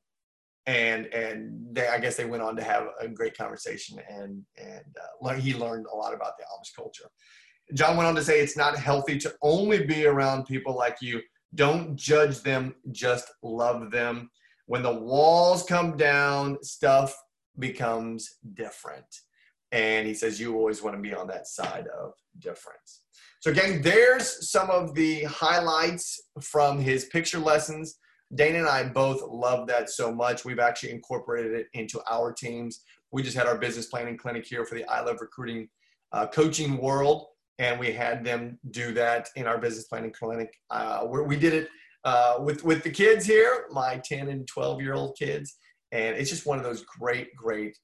and 0.67 1.07
and 1.07 1.75
they, 1.75 1.89
I 1.89 1.99
guess 1.99 2.17
they 2.17 2.25
went 2.25 2.43
on 2.43 2.57
to 2.57 2.63
have 2.63 2.89
a 3.01 3.09
great 3.09 3.37
conversation, 3.37 4.01
and 4.09 4.43
and 4.57 4.97
uh, 5.23 5.35
he 5.35 5.55
learned 5.55 5.87
a 5.93 5.97
lot 5.97 6.15
about 6.15 6.33
the 6.39 6.45
Amish 6.45 6.75
culture. 6.75 7.09
John 7.75 7.97
went 7.97 8.09
on 8.09 8.15
to 8.15 8.23
say, 8.23 8.41
"It's 8.41 8.57
not 8.57 8.77
healthy 8.77 9.19
to 9.19 9.35
only 9.43 9.85
be 9.85 10.07
around 10.07 10.47
people 10.47 10.77
like 10.77 10.99
you. 11.01 11.21
Don't 11.55 11.97
judge 11.97 12.43
them, 12.43 12.75
just 12.93 13.33
love 13.43 13.91
them. 13.91 14.31
When 14.67 14.83
the 14.83 14.93
walls 14.93 15.63
come 15.65 15.97
down, 15.97 16.63
stuff 16.63 17.17
becomes 17.59 18.37
different." 18.55 19.07
And 19.73 20.07
he 20.07 20.15
says, 20.15 20.41
"You 20.41 20.57
always 20.57 20.83
want 20.83 20.97
to 20.97 21.03
be 21.03 21.15
on 21.15 21.27
that 21.29 21.49
side 21.49 21.87
of 21.89 22.13
difference." 22.39 23.03
So 23.41 23.51
again, 23.51 23.83
there's 23.83 24.51
some 24.51 24.71
of 24.71 24.95
the 24.95 25.25
highlights 25.25 26.21
from 26.41 26.81
his 26.81 27.05
picture 27.07 27.39
lessons. 27.39 27.99
Dana 28.35 28.59
and 28.59 28.69
I 28.69 28.83
both 28.89 29.23
love 29.23 29.69
that 29.69 29.89
so 29.89 30.13
much. 30.13 30.45
We've 30.45 30.59
actually 30.59 30.91
incorporated 30.91 31.53
it 31.53 31.69
into 31.75 32.01
our 32.11 32.33
teams. 32.33 32.83
We 33.13 33.23
just 33.23 33.37
had 33.37 33.47
our 33.47 33.57
business 33.57 33.87
planning 33.87 34.19
clinic 34.19 34.45
here 34.45 34.65
for 34.65 34.75
the 34.75 34.85
I 34.87 35.01
Love 35.01 35.21
Recruiting 35.21 35.69
uh, 36.13 36.27
coaching 36.27 36.79
world, 36.79 37.27
and 37.59 37.79
we 37.79 37.93
had 37.93 38.25
them 38.25 38.59
do 38.71 38.93
that 38.95 39.29
in 39.37 39.47
our 39.47 39.59
business 39.59 39.85
planning 39.85 40.13
clinic. 40.13 40.53
Uh, 40.71 41.03
where 41.03 41.23
we 41.23 41.37
did 41.37 41.55
it 41.55 41.69
uh, 42.07 42.37
with 42.39 42.65
with 42.65 42.85
the 42.85 42.91
kids 42.91 43.27
here, 43.27 43.67
my 43.73 44.01
10 44.03 44.29
and 44.29 44.47
12 44.47 44.81
year 44.81 44.95
old 44.95 45.17
kids, 45.19 45.57
and 45.91 46.17
it's 46.17 46.31
just 46.31 46.47
one 46.47 46.57
of 46.57 46.65
those 46.65 46.85
great, 46.85 47.35
great 47.35 47.77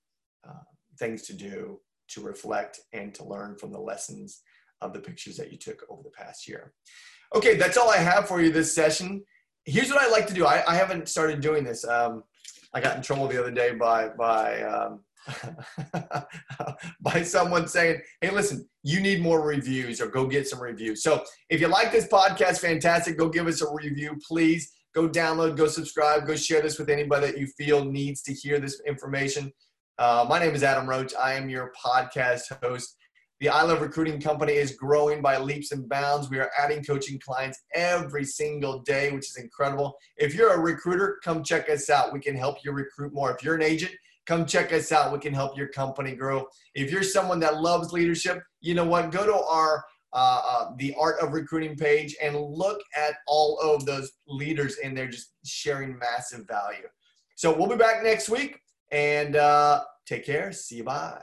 uh, 0.49 0.63
things 0.99 1.23
to 1.23 1.35
do 1.35 1.81
to 2.11 2.21
reflect 2.21 2.79
and 2.93 3.13
to 3.15 3.25
learn 3.25 3.57
from 3.59 3.73
the 3.73 3.81
lessons 3.81 4.43
of 4.81 4.93
the 4.93 5.01
pictures 5.01 5.37
that 5.37 5.51
you 5.51 5.59
took 5.59 5.83
over 5.91 6.03
the 6.05 6.11
past 6.11 6.49
year. 6.49 6.73
Okay, 7.35 7.57
that's 7.57 7.77
all 7.77 7.91
I 7.91 7.97
have 7.97 8.29
for 8.29 8.41
you 8.41 8.53
this 8.53 8.73
session. 8.73 9.25
Here's 9.65 9.91
what 9.91 10.01
I 10.01 10.09
like 10.09 10.29
to 10.29 10.35
do. 10.35 10.47
I, 10.47 10.63
I 10.69 10.77
haven't 10.77 11.09
started 11.09 11.41
doing 11.41 11.65
this. 11.65 11.85
Um, 11.85 12.23
I 12.73 12.81
got 12.81 12.97
in 12.97 13.03
trouble 13.03 13.27
the 13.27 13.41
other 13.41 13.51
day 13.51 13.75
by 13.75 14.11
by 14.11 14.63
um, 14.63 15.01
by 17.01 17.23
someone 17.23 17.69
saying, 17.69 18.01
"Hey, 18.21 18.31
listen, 18.31 18.69
you 18.83 19.01
need 19.01 19.21
more 19.21 19.41
reviews, 19.41 20.01
or 20.01 20.09
go 20.09 20.27
get 20.27 20.49
some 20.49 20.61
reviews." 20.61 21.03
So, 21.03 21.25
if 21.49 21.61
you 21.61 21.69
like 21.69 21.93
this 21.93 22.09
podcast, 22.09 22.59
fantastic. 22.59 23.19
Go 23.19 23.29
give 23.29 23.47
us 23.47 23.63
a 23.63 23.73
review, 23.73 24.19
please. 24.27 24.73
Go 24.95 25.09
download, 25.09 25.57
go 25.57 25.69
subscribe, 25.69 26.27
go 26.27 26.37
share 26.37 26.61
this 26.61 26.79
with 26.79 26.91
anybody 26.91 27.27
that 27.27 27.39
you 27.39 27.47
feel 27.47 27.85
needs 27.85 28.21
to 28.23 28.35
hear 28.35 28.61
this 28.61 28.81
information. 28.87 29.51
Uh, 29.99 30.27
my 30.29 30.39
name 30.39 30.55
is 30.55 30.63
Adam 30.63 30.89
Roach. 30.89 31.15
I 31.15 31.35
am 31.35 31.49
your 31.49 31.73
podcast 31.83 32.43
host. 32.63 32.97
The 33.43 33.49
I 33.49 33.63
Love 33.63 33.81
Recruiting 33.81 34.21
Company 34.21 34.53
is 34.53 34.77
growing 34.77 35.21
by 35.21 35.37
leaps 35.37 35.73
and 35.73 35.89
bounds. 35.89 36.31
We 36.31 36.39
are 36.39 36.51
adding 36.57 36.85
coaching 36.85 37.19
clients 37.19 37.59
every 37.75 38.25
single 38.25 38.83
day, 38.83 39.11
which 39.11 39.29
is 39.31 39.37
incredible. 39.37 39.97
If 40.17 40.35
you're 40.35 40.53
a 40.53 40.61
recruiter, 40.61 41.19
come 41.25 41.43
check 41.43 41.69
us 41.69 41.91
out. 41.91 42.13
We 42.13 42.21
can 42.21 42.37
help 42.37 42.59
you 42.65 42.71
recruit 42.71 43.13
more. 43.13 43.35
If 43.35 43.43
you're 43.43 43.57
an 43.57 43.63
agent, 43.63 43.93
come 44.27 44.47
check 44.47 44.73
us 44.73 44.93
out. 44.93 45.13
We 45.13 45.19
can 45.19 45.35
help 45.35 45.57
your 45.57 45.69
company 45.69 46.15
grow. 46.15 46.47
If 46.75 46.91
you're 46.91 47.03
someone 47.03 47.41
that 47.41 47.61
loves 47.61 47.93
leadership, 47.93 48.43
you 48.61 48.75
know 48.75 48.85
what? 48.85 49.11
Go 49.11 49.27
to 49.27 49.45
our 49.47 49.85
uh, 50.15 50.43
uh, 50.47 50.71
the 50.77 50.95
art 51.01 51.19
of 51.21 51.33
recruiting 51.33 51.75
page 51.75 52.15
and 52.23 52.37
look 52.37 52.83
at 52.97 53.15
all 53.27 53.59
of 53.61 53.87
those 53.87 54.13
leaders 54.29 54.77
in 54.79 54.95
there 54.95 55.09
just 55.09 55.33
sharing 55.45 55.99
massive 55.99 56.47
value. 56.47 56.87
So 57.35 57.57
we'll 57.57 57.69
be 57.69 57.77
back 57.77 58.03
next 58.03 58.29
week 58.29 58.61
and 58.91 59.37
uh, 59.37 59.85
take 60.07 60.27
care. 60.27 60.53
See 60.53 60.77
you. 60.77 60.85
Bye. 60.85 61.23